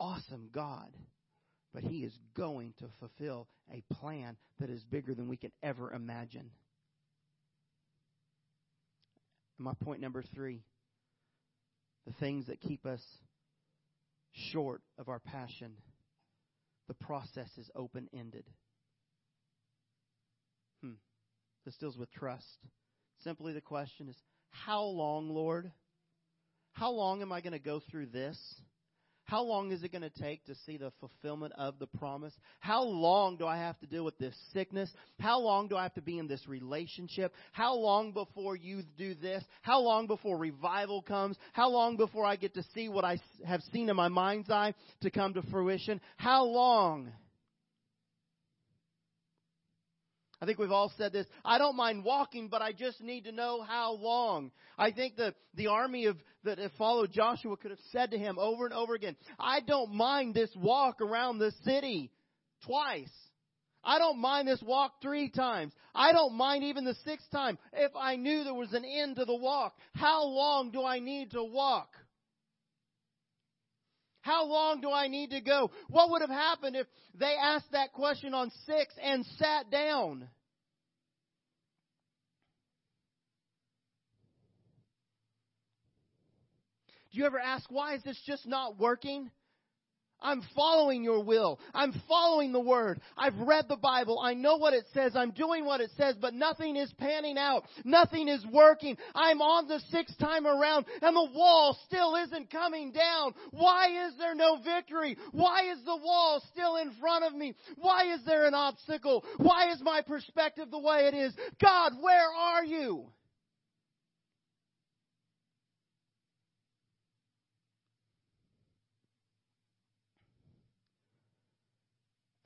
awesome 0.00 0.48
God. 0.50 0.88
But 1.74 1.82
He 1.82 2.04
is 2.04 2.18
going 2.34 2.72
to 2.78 2.86
fulfill 2.98 3.48
a 3.70 3.82
plan 3.96 4.38
that 4.58 4.70
is 4.70 4.82
bigger 4.84 5.14
than 5.14 5.28
we 5.28 5.36
can 5.36 5.52
ever 5.62 5.92
imagine. 5.92 6.50
My 9.58 9.74
point 9.84 10.00
number 10.00 10.24
three 10.34 10.62
the 12.06 12.14
things 12.14 12.46
that 12.46 12.62
keep 12.62 12.86
us 12.86 13.02
short 14.32 14.80
of 14.98 15.10
our 15.10 15.18
passion, 15.18 15.74
the 16.88 16.94
process 16.94 17.50
is 17.58 17.70
open 17.76 18.08
ended. 18.14 18.46
Hmm. 20.82 20.94
This 21.66 21.76
deals 21.76 21.98
with 21.98 22.10
trust. 22.10 22.58
Simply 23.24 23.52
the 23.52 23.60
question 23.60 24.08
is, 24.08 24.16
how 24.50 24.82
long, 24.82 25.30
Lord? 25.30 25.70
How 26.72 26.90
long 26.90 27.22
am 27.22 27.32
I 27.32 27.40
going 27.40 27.52
to 27.52 27.58
go 27.58 27.80
through 27.90 28.06
this? 28.06 28.38
How 29.30 29.44
long 29.44 29.70
is 29.70 29.84
it 29.84 29.92
going 29.92 30.02
to 30.02 30.10
take 30.10 30.44
to 30.46 30.56
see 30.66 30.76
the 30.76 30.90
fulfillment 30.98 31.52
of 31.56 31.78
the 31.78 31.86
promise? 31.86 32.34
How 32.58 32.82
long 32.82 33.36
do 33.36 33.46
I 33.46 33.58
have 33.58 33.78
to 33.78 33.86
deal 33.86 34.04
with 34.04 34.18
this 34.18 34.34
sickness? 34.52 34.90
How 35.20 35.38
long 35.38 35.68
do 35.68 35.76
I 35.76 35.84
have 35.84 35.94
to 35.94 36.02
be 36.02 36.18
in 36.18 36.26
this 36.26 36.48
relationship? 36.48 37.32
How 37.52 37.76
long 37.76 38.10
before 38.10 38.56
you 38.56 38.82
do 38.98 39.14
this? 39.14 39.44
How 39.62 39.78
long 39.78 40.08
before 40.08 40.36
revival 40.36 41.00
comes? 41.00 41.36
How 41.52 41.70
long 41.70 41.96
before 41.96 42.24
I 42.24 42.34
get 42.34 42.54
to 42.54 42.64
see 42.74 42.88
what 42.88 43.04
I 43.04 43.20
have 43.46 43.60
seen 43.72 43.88
in 43.88 43.94
my 43.94 44.08
mind's 44.08 44.50
eye 44.50 44.74
to 45.02 45.10
come 45.12 45.34
to 45.34 45.42
fruition? 45.42 46.00
How 46.16 46.44
long? 46.44 47.12
I 50.42 50.46
think 50.46 50.58
we've 50.58 50.72
all 50.72 50.92
said 50.96 51.12
this. 51.12 51.26
I 51.44 51.58
don't 51.58 51.76
mind 51.76 52.02
walking, 52.02 52.48
but 52.48 52.62
I 52.62 52.72
just 52.72 53.00
need 53.02 53.24
to 53.24 53.32
know 53.32 53.62
how 53.62 53.92
long. 53.92 54.50
I 54.78 54.90
think 54.90 55.16
the, 55.16 55.34
the 55.54 55.66
army 55.66 56.06
of, 56.06 56.16
that 56.44 56.58
followed 56.78 57.12
Joshua 57.12 57.56
could 57.58 57.72
have 57.72 57.80
said 57.92 58.12
to 58.12 58.18
him 58.18 58.38
over 58.38 58.64
and 58.64 58.74
over 58.74 58.94
again, 58.94 59.16
I 59.38 59.60
don't 59.60 59.94
mind 59.94 60.34
this 60.34 60.50
walk 60.56 61.02
around 61.02 61.38
the 61.38 61.52
city 61.64 62.10
twice. 62.64 63.12
I 63.84 63.98
don't 63.98 64.18
mind 64.18 64.48
this 64.48 64.62
walk 64.62 65.02
three 65.02 65.30
times. 65.30 65.72
I 65.94 66.12
don't 66.12 66.34
mind 66.34 66.64
even 66.64 66.84
the 66.84 66.96
sixth 67.04 67.30
time 67.30 67.58
if 67.72 67.92
I 67.94 68.16
knew 68.16 68.44
there 68.44 68.54
was 68.54 68.72
an 68.72 68.84
end 68.84 69.16
to 69.16 69.24
the 69.24 69.34
walk. 69.34 69.74
How 69.94 70.24
long 70.24 70.70
do 70.70 70.84
I 70.84 71.00
need 71.00 71.32
to 71.32 71.42
walk? 71.42 71.88
How 74.22 74.44
long 74.44 74.80
do 74.80 74.90
I 74.90 75.08
need 75.08 75.30
to 75.30 75.40
go? 75.40 75.70
What 75.88 76.10
would 76.10 76.20
have 76.20 76.30
happened 76.30 76.76
if 76.76 76.86
they 77.18 77.34
asked 77.40 77.72
that 77.72 77.92
question 77.92 78.34
on 78.34 78.50
six 78.66 78.94
and 79.02 79.24
sat 79.38 79.70
down? 79.70 80.28
Do 87.12 87.18
you 87.18 87.26
ever 87.26 87.40
ask, 87.40 87.68
why 87.70 87.94
is 87.94 88.02
this 88.04 88.20
just 88.24 88.46
not 88.46 88.78
working? 88.78 89.30
I'm 90.22 90.42
following 90.54 91.02
your 91.02 91.22
will. 91.22 91.58
I'm 91.74 91.92
following 92.08 92.52
the 92.52 92.60
word. 92.60 93.00
I've 93.16 93.36
read 93.38 93.66
the 93.68 93.76
Bible. 93.76 94.20
I 94.20 94.34
know 94.34 94.56
what 94.56 94.74
it 94.74 94.84
says. 94.92 95.12
I'm 95.14 95.30
doing 95.30 95.64
what 95.64 95.80
it 95.80 95.90
says, 95.96 96.16
but 96.20 96.34
nothing 96.34 96.76
is 96.76 96.92
panning 96.98 97.38
out. 97.38 97.64
Nothing 97.84 98.28
is 98.28 98.44
working. 98.52 98.96
I'm 99.14 99.40
on 99.40 99.68
the 99.68 99.80
sixth 99.90 100.18
time 100.18 100.46
around 100.46 100.86
and 101.02 101.16
the 101.16 101.30
wall 101.34 101.78
still 101.86 102.16
isn't 102.16 102.50
coming 102.50 102.92
down. 102.92 103.34
Why 103.50 104.06
is 104.08 104.14
there 104.18 104.34
no 104.34 104.58
victory? 104.62 105.16
Why 105.32 105.70
is 105.72 105.78
the 105.84 105.96
wall 105.96 106.42
still 106.52 106.76
in 106.76 106.92
front 107.00 107.24
of 107.24 107.34
me? 107.34 107.54
Why 107.76 108.14
is 108.14 108.20
there 108.24 108.46
an 108.46 108.54
obstacle? 108.54 109.24
Why 109.38 109.72
is 109.72 109.80
my 109.82 110.02
perspective 110.02 110.70
the 110.70 110.78
way 110.78 111.08
it 111.12 111.14
is? 111.14 111.34
God, 111.60 111.92
where 112.00 112.28
are 112.32 112.64
you? 112.64 112.69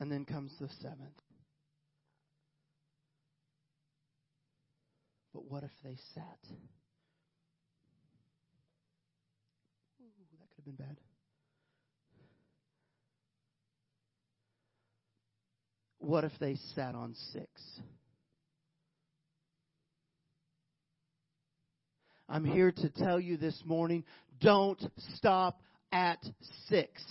And 0.05 0.13
then 0.13 0.27
comes 0.27 0.53
the 0.61 0.69
seventh. 0.83 1.19
But 5.33 5.51
what 5.51 5.63
if 5.63 5.71
they 5.83 5.97
sat? 6.15 6.39
Ooh, 10.03 10.13
that 10.39 10.51
could 10.51 10.67
have 10.67 10.77
been 10.77 10.87
bad. 10.87 10.99
What 16.01 16.25
if 16.25 16.33
they 16.39 16.57
sat 16.75 16.95
on 16.95 17.15
six? 17.33 17.49
I'm 22.29 22.45
here 22.45 22.73
to 22.73 22.91
tell 22.91 23.19
you 23.19 23.39
this 23.39 23.59
morning 23.65 24.05
don't 24.39 24.87
stop 25.15 25.63
at 25.93 26.23
six. 26.69 27.03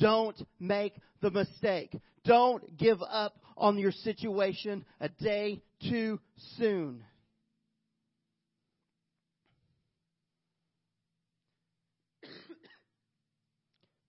Don't 0.00 0.42
make 0.58 0.94
the 1.20 1.30
mistake. 1.30 1.94
Don't 2.24 2.76
give 2.76 3.00
up 3.02 3.36
on 3.56 3.78
your 3.78 3.92
situation 3.92 4.84
a 5.00 5.08
day 5.08 5.62
too 5.88 6.18
soon. 6.56 7.04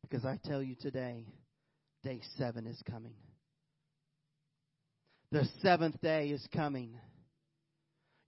because 0.01 0.25
I 0.25 0.39
tell 0.45 0.63
you 0.63 0.75
today, 0.75 1.25
day 2.03 2.21
seven 2.37 2.65
is 2.65 2.81
coming. 2.89 3.13
The 5.31 5.45
seventh 5.61 6.01
day 6.01 6.29
is 6.29 6.47
coming. 6.53 6.97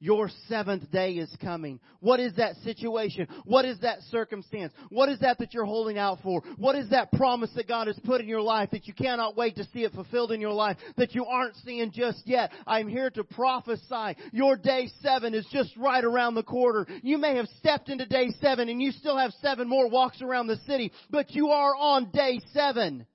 Your 0.03 0.29
seventh 0.49 0.91
day 0.91 1.13
is 1.13 1.33
coming. 1.41 1.79
What 2.01 2.19
is 2.19 2.35
that 2.35 2.57
situation? 2.57 3.25
What 3.45 3.63
is 3.63 3.79
that 3.79 4.01
circumstance? 4.11 4.73
What 4.89 5.07
is 5.07 5.19
that 5.19 5.39
that 5.39 5.53
you're 5.53 5.63
holding 5.63 5.97
out 5.97 6.19
for? 6.21 6.43
What 6.57 6.75
is 6.75 6.89
that 6.89 7.13
promise 7.13 7.49
that 7.55 7.69
God 7.69 7.87
has 7.87 7.97
put 8.03 8.19
in 8.19 8.27
your 8.27 8.41
life 8.41 8.71
that 8.71 8.85
you 8.85 8.93
cannot 8.93 9.37
wait 9.37 9.55
to 9.55 9.63
see 9.71 9.85
it 9.85 9.93
fulfilled 9.93 10.33
in 10.33 10.41
your 10.41 10.51
life 10.51 10.75
that 10.97 11.15
you 11.15 11.23
aren't 11.23 11.55
seeing 11.63 11.89
just 11.93 12.21
yet? 12.25 12.51
I'm 12.67 12.89
here 12.89 13.11
to 13.11 13.23
prophesy. 13.23 14.17
Your 14.33 14.57
day 14.57 14.89
seven 15.01 15.33
is 15.33 15.47
just 15.53 15.71
right 15.77 16.03
around 16.03 16.35
the 16.35 16.43
corner. 16.43 16.85
You 17.01 17.17
may 17.17 17.37
have 17.37 17.47
stepped 17.59 17.87
into 17.87 18.05
day 18.05 18.31
seven 18.41 18.67
and 18.67 18.81
you 18.81 18.91
still 18.91 19.17
have 19.17 19.31
seven 19.41 19.69
more 19.69 19.89
walks 19.89 20.21
around 20.21 20.47
the 20.47 20.59
city, 20.67 20.91
but 21.11 21.31
you 21.31 21.47
are 21.47 21.73
on 21.77 22.11
day 22.11 22.41
seven. 22.51 23.07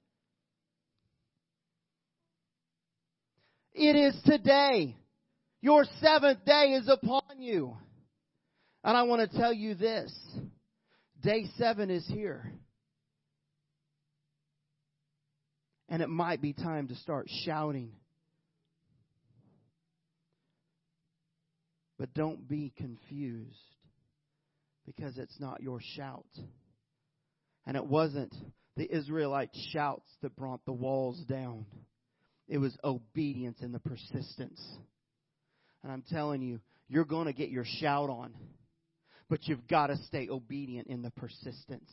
It 3.75 3.95
is 3.95 4.19
today. 4.25 4.97
Your 5.61 5.85
seventh 6.01 6.45
day 6.45 6.73
is 6.79 6.89
upon 6.89 7.41
you. 7.41 7.77
And 8.85 8.97
I 8.97 9.03
want 9.03 9.29
to 9.29 9.39
tell 9.39 9.53
you 9.53 9.75
this. 9.75 10.13
Day 11.23 11.47
seven 11.57 11.91
is 11.91 12.07
here. 12.07 12.53
And 15.89 16.03
it 16.03 16.09
might 16.09 16.41
be 16.41 16.53
time 16.53 16.89
to 16.89 16.95
start 16.97 17.29
shouting. 17.45 17.91
But 21.99 22.15
don't 22.15 22.47
be 22.47 22.73
confused 22.77 23.57
because 24.87 25.19
it's 25.19 25.41
not 25.41 25.61
your 25.61 25.81
shout. 25.97 26.27
And 27.67 27.77
it 27.77 27.85
wasn't 27.85 28.35
the 28.77 28.89
Israelite 28.91 29.51
shouts 29.73 30.09
that 30.23 30.37
brought 30.37 30.65
the 30.65 30.73
walls 30.73 31.19
down. 31.29 31.67
It 32.47 32.59
was 32.59 32.77
obedience 32.85 33.59
and 33.61 33.75
the 33.75 33.81
persistence. 33.81 34.63
And 35.83 35.93
I'm 35.93 36.03
telling 36.03 36.43
you, 36.43 36.61
you're 36.89 37.05
going 37.05 37.27
to 37.27 37.33
get 37.33 37.51
your 37.51 37.65
shout 37.65 38.11
on. 38.11 38.35
But 39.29 39.47
you've 39.47 39.67
got 39.69 39.89
to 39.89 39.97
stay 40.07 40.29
obedient 40.31 40.89
in 40.89 41.03
the 41.03 41.11
persistence. 41.11 41.91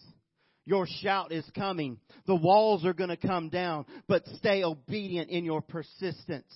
Your 0.64 0.88
shout 1.02 1.32
is 1.32 1.46
coming. 1.56 2.00
The 2.26 2.36
walls 2.36 2.86
are 2.86 2.94
going 2.94 3.10
to 3.10 3.18
come 3.18 3.50
down, 3.50 3.86
but 4.08 4.26
stay 4.38 4.64
obedient 4.64 5.30
in 5.30 5.46
your 5.46 5.62
persistence. 5.62 6.52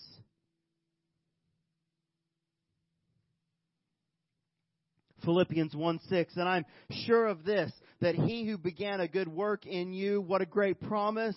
Philippians 5.23 5.75
1 5.75 5.99
6. 6.09 6.37
And 6.37 6.49
I'm 6.49 6.65
sure 7.05 7.27
of 7.27 7.43
this, 7.43 7.71
that 8.01 8.15
he 8.15 8.47
who 8.47 8.57
began 8.57 8.99
a 8.99 9.07
good 9.07 9.27
work 9.27 9.65
in 9.65 9.93
you, 9.93 10.21
what 10.21 10.41
a 10.41 10.45
great 10.45 10.79
promise, 10.81 11.35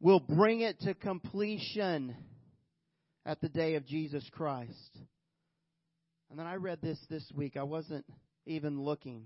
will 0.00 0.20
bring 0.20 0.60
it 0.60 0.80
to 0.80 0.94
completion 0.94 2.14
at 3.28 3.42
the 3.42 3.48
day 3.50 3.74
of 3.74 3.84
Jesus 3.84 4.26
Christ. 4.32 4.98
And 6.30 6.38
then 6.38 6.46
I 6.46 6.54
read 6.54 6.78
this 6.80 6.98
this 7.10 7.30
week. 7.34 7.58
I 7.58 7.62
wasn't 7.62 8.06
even 8.46 8.80
looking. 8.80 9.24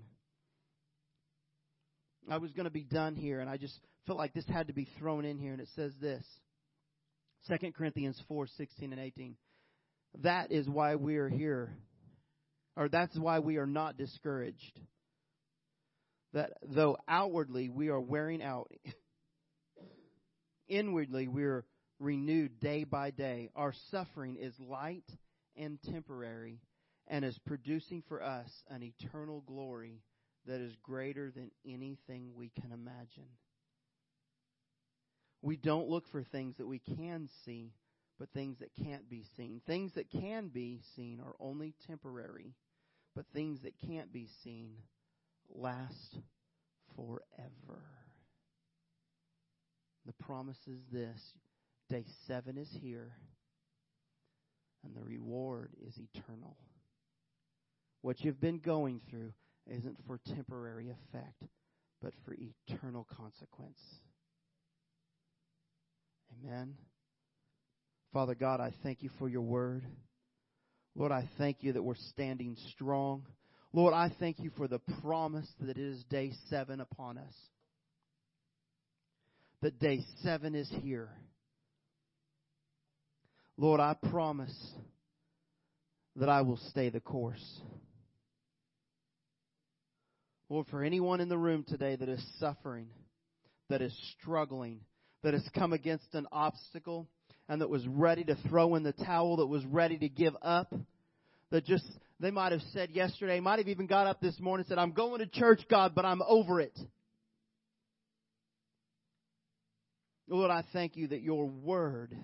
I 2.29 2.37
was 2.37 2.51
going 2.51 2.65
to 2.65 2.69
be 2.69 2.83
done 2.83 3.15
here, 3.15 3.39
and 3.39 3.49
I 3.49 3.55
just 3.55 3.79
felt 4.05 4.17
like 4.17 4.33
this 4.33 4.45
had 4.45 4.67
to 4.67 4.73
be 4.73 4.89
thrown 4.99 5.23
in 5.23 5.37
here. 5.37 5.53
And 5.53 5.61
it 5.61 5.69
says 5.77 5.93
this 6.01 6.23
2 7.47 7.71
Corinthians 7.71 8.21
4 8.27 8.45
16 8.45 8.91
and 8.91 9.01
18. 9.01 9.37
That 10.21 10.51
is 10.51 10.67
why 10.67 10.95
we 10.95 11.15
are 11.15 11.29
here, 11.29 11.73
or 12.75 12.89
that's 12.89 13.17
why 13.17 13.39
we 13.39 13.55
are 13.55 13.65
not 13.65 13.97
discouraged. 13.97 14.79
That 16.33 16.51
though 16.61 16.97
outwardly 17.07 17.69
we 17.69 17.87
are 17.87 18.01
wearing 18.01 18.43
out, 18.43 18.69
inwardly 20.67 21.29
we 21.29 21.45
are 21.45 21.63
renewed 22.03 22.59
day 22.59 22.83
by 22.83 23.11
day. 23.11 23.49
Our 23.55 23.73
suffering 23.89 24.35
is 24.35 24.53
light 24.59 25.09
and 25.55 25.79
temporary 25.81 26.59
and 27.07 27.23
is 27.25 27.37
producing 27.39 28.03
for 28.07 28.21
us 28.21 28.49
an 28.69 28.83
eternal 28.83 29.41
glory 29.41 30.01
that 30.45 30.59
is 30.59 30.75
greater 30.83 31.31
than 31.31 31.51
anything 31.65 32.31
we 32.35 32.49
can 32.49 32.71
imagine. 32.71 33.29
We 35.41 35.57
don't 35.57 35.89
look 35.89 36.07
for 36.11 36.23
things 36.23 36.55
that 36.57 36.67
we 36.67 36.79
can 36.79 37.29
see, 37.45 37.71
but 38.19 38.29
things 38.33 38.59
that 38.59 38.71
can't 38.83 39.09
be 39.09 39.23
seen. 39.35 39.61
Things 39.65 39.93
that 39.93 40.09
can 40.09 40.47
be 40.47 40.81
seen 40.95 41.19
are 41.19 41.35
only 41.39 41.73
temporary, 41.87 42.53
but 43.15 43.25
things 43.33 43.61
that 43.61 43.73
can't 43.85 44.11
be 44.11 44.27
seen 44.43 44.75
last 45.49 46.17
forever. 46.95 47.81
The 50.05 50.13
promise 50.13 50.59
is 50.67 50.79
this 50.91 51.21
Day 51.89 52.05
seven 52.27 52.57
is 52.57 52.69
here, 52.81 53.11
and 54.83 54.95
the 54.95 55.03
reward 55.03 55.71
is 55.85 55.97
eternal. 55.97 56.57
What 58.01 58.19
you've 58.21 58.41
been 58.41 58.59
going 58.59 59.01
through 59.09 59.33
isn't 59.67 59.97
for 60.07 60.19
temporary 60.35 60.89
effect, 60.89 61.43
but 62.01 62.13
for 62.25 62.35
eternal 62.67 63.07
consequence. 63.15 63.79
Amen. 66.43 66.75
Father 68.11 68.35
God, 68.35 68.59
I 68.59 68.73
thank 68.83 69.03
you 69.03 69.09
for 69.17 69.29
your 69.29 69.41
word. 69.41 69.83
Lord, 70.95 71.11
I 71.11 71.29
thank 71.37 71.57
you 71.61 71.73
that 71.73 71.83
we're 71.83 71.95
standing 71.95 72.55
strong. 72.71 73.25
Lord, 73.71 73.93
I 73.93 74.11
thank 74.19 74.39
you 74.39 74.51
for 74.55 74.67
the 74.67 74.79
promise 75.01 75.47
that 75.59 75.69
it 75.69 75.77
is 75.77 76.03
day 76.09 76.31
seven 76.49 76.79
upon 76.79 77.17
us. 77.17 77.33
That 79.61 79.79
day 79.79 80.01
seven 80.21 80.53
is 80.53 80.71
here. 80.81 81.09
Lord, 83.57 83.79
I 83.79 83.95
promise 84.09 84.55
that 86.15 86.29
I 86.29 86.41
will 86.41 86.59
stay 86.69 86.89
the 86.89 86.99
course. 86.99 87.61
Lord, 90.49 90.67
for 90.67 90.83
anyone 90.83 91.21
in 91.21 91.29
the 91.29 91.37
room 91.37 91.65
today 91.67 91.95
that 91.95 92.09
is 92.09 92.23
suffering, 92.39 92.87
that 93.69 93.81
is 93.81 93.95
struggling, 94.19 94.81
that 95.23 95.33
has 95.33 95.47
come 95.55 95.73
against 95.73 96.13
an 96.13 96.27
obstacle, 96.31 97.07
and 97.49 97.61
that 97.61 97.69
was 97.69 97.87
ready 97.87 98.23
to 98.23 98.35
throw 98.49 98.75
in 98.75 98.83
the 98.83 98.91
towel, 98.91 99.37
that 99.37 99.47
was 99.47 99.65
ready 99.65 99.97
to 99.97 100.09
give 100.09 100.35
up, 100.41 100.73
that 101.49 101.65
just, 101.65 101.85
they 102.19 102.31
might 102.31 102.51
have 102.51 102.61
said 102.71 102.91
yesterday, 102.91 103.39
might 103.39 103.59
have 103.59 103.67
even 103.67 103.87
got 103.87 104.07
up 104.07 104.21
this 104.21 104.39
morning 104.39 104.63
and 104.63 104.69
said, 104.69 104.77
I'm 104.77 104.91
going 104.91 105.19
to 105.19 105.27
church, 105.27 105.61
God, 105.69 105.93
but 105.95 106.05
I'm 106.05 106.21
over 106.21 106.59
it. 106.61 106.77
Lord, 110.27 110.51
I 110.51 110.63
thank 110.73 110.95
you 110.95 111.07
that 111.09 111.21
your 111.21 111.45
word 111.45 112.15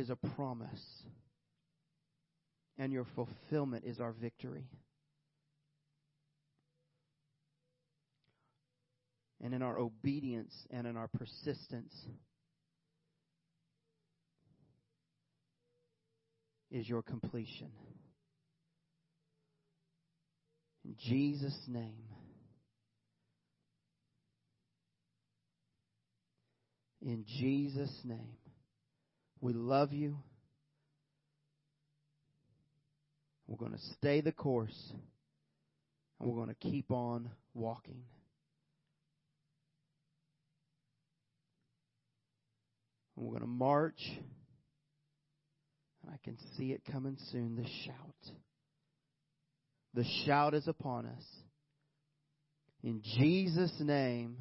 is 0.00 0.10
a 0.10 0.16
promise, 0.16 1.04
and 2.78 2.92
your 2.92 3.06
fulfillment 3.14 3.84
is 3.86 4.00
our 4.00 4.12
victory. 4.12 4.66
And 9.42 9.54
in 9.54 9.62
our 9.62 9.78
obedience 9.78 10.52
and 10.70 10.86
in 10.86 10.96
our 10.96 11.08
persistence 11.08 11.94
is 16.70 16.88
your 16.88 17.02
completion. 17.02 17.70
In 20.84 20.94
Jesus' 20.98 21.58
name. 21.68 22.04
In 27.02 27.24
Jesus' 27.26 27.98
name. 28.04 28.39
We 29.40 29.52
love 29.52 29.92
you. 29.92 30.18
We're 33.46 33.56
going 33.56 33.72
to 33.72 33.94
stay 33.98 34.20
the 34.20 34.32
course. 34.32 34.92
And 36.18 36.28
we're 36.28 36.36
going 36.36 36.54
to 36.54 36.70
keep 36.70 36.90
on 36.90 37.30
walking. 37.54 38.02
And 43.16 43.26
we're 43.26 43.32
going 43.32 43.42
to 43.42 43.48
march. 43.48 44.00
And 46.02 46.12
I 46.12 46.18
can 46.22 46.36
see 46.56 46.72
it 46.72 46.82
coming 46.90 47.16
soon 47.32 47.56
the 47.56 47.68
shout. 47.84 48.34
The 49.94 50.04
shout 50.24 50.54
is 50.54 50.68
upon 50.68 51.06
us. 51.06 51.24
In 52.82 53.02
Jesus' 53.02 53.74
name, 53.80 54.36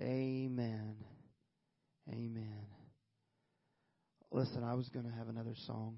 amen. 0.00 0.94
Amen. 2.08 2.69
Listen, 4.32 4.62
I 4.62 4.74
was 4.74 4.88
going 4.88 5.06
to 5.06 5.12
have 5.12 5.28
another 5.28 5.54
song. 5.66 5.96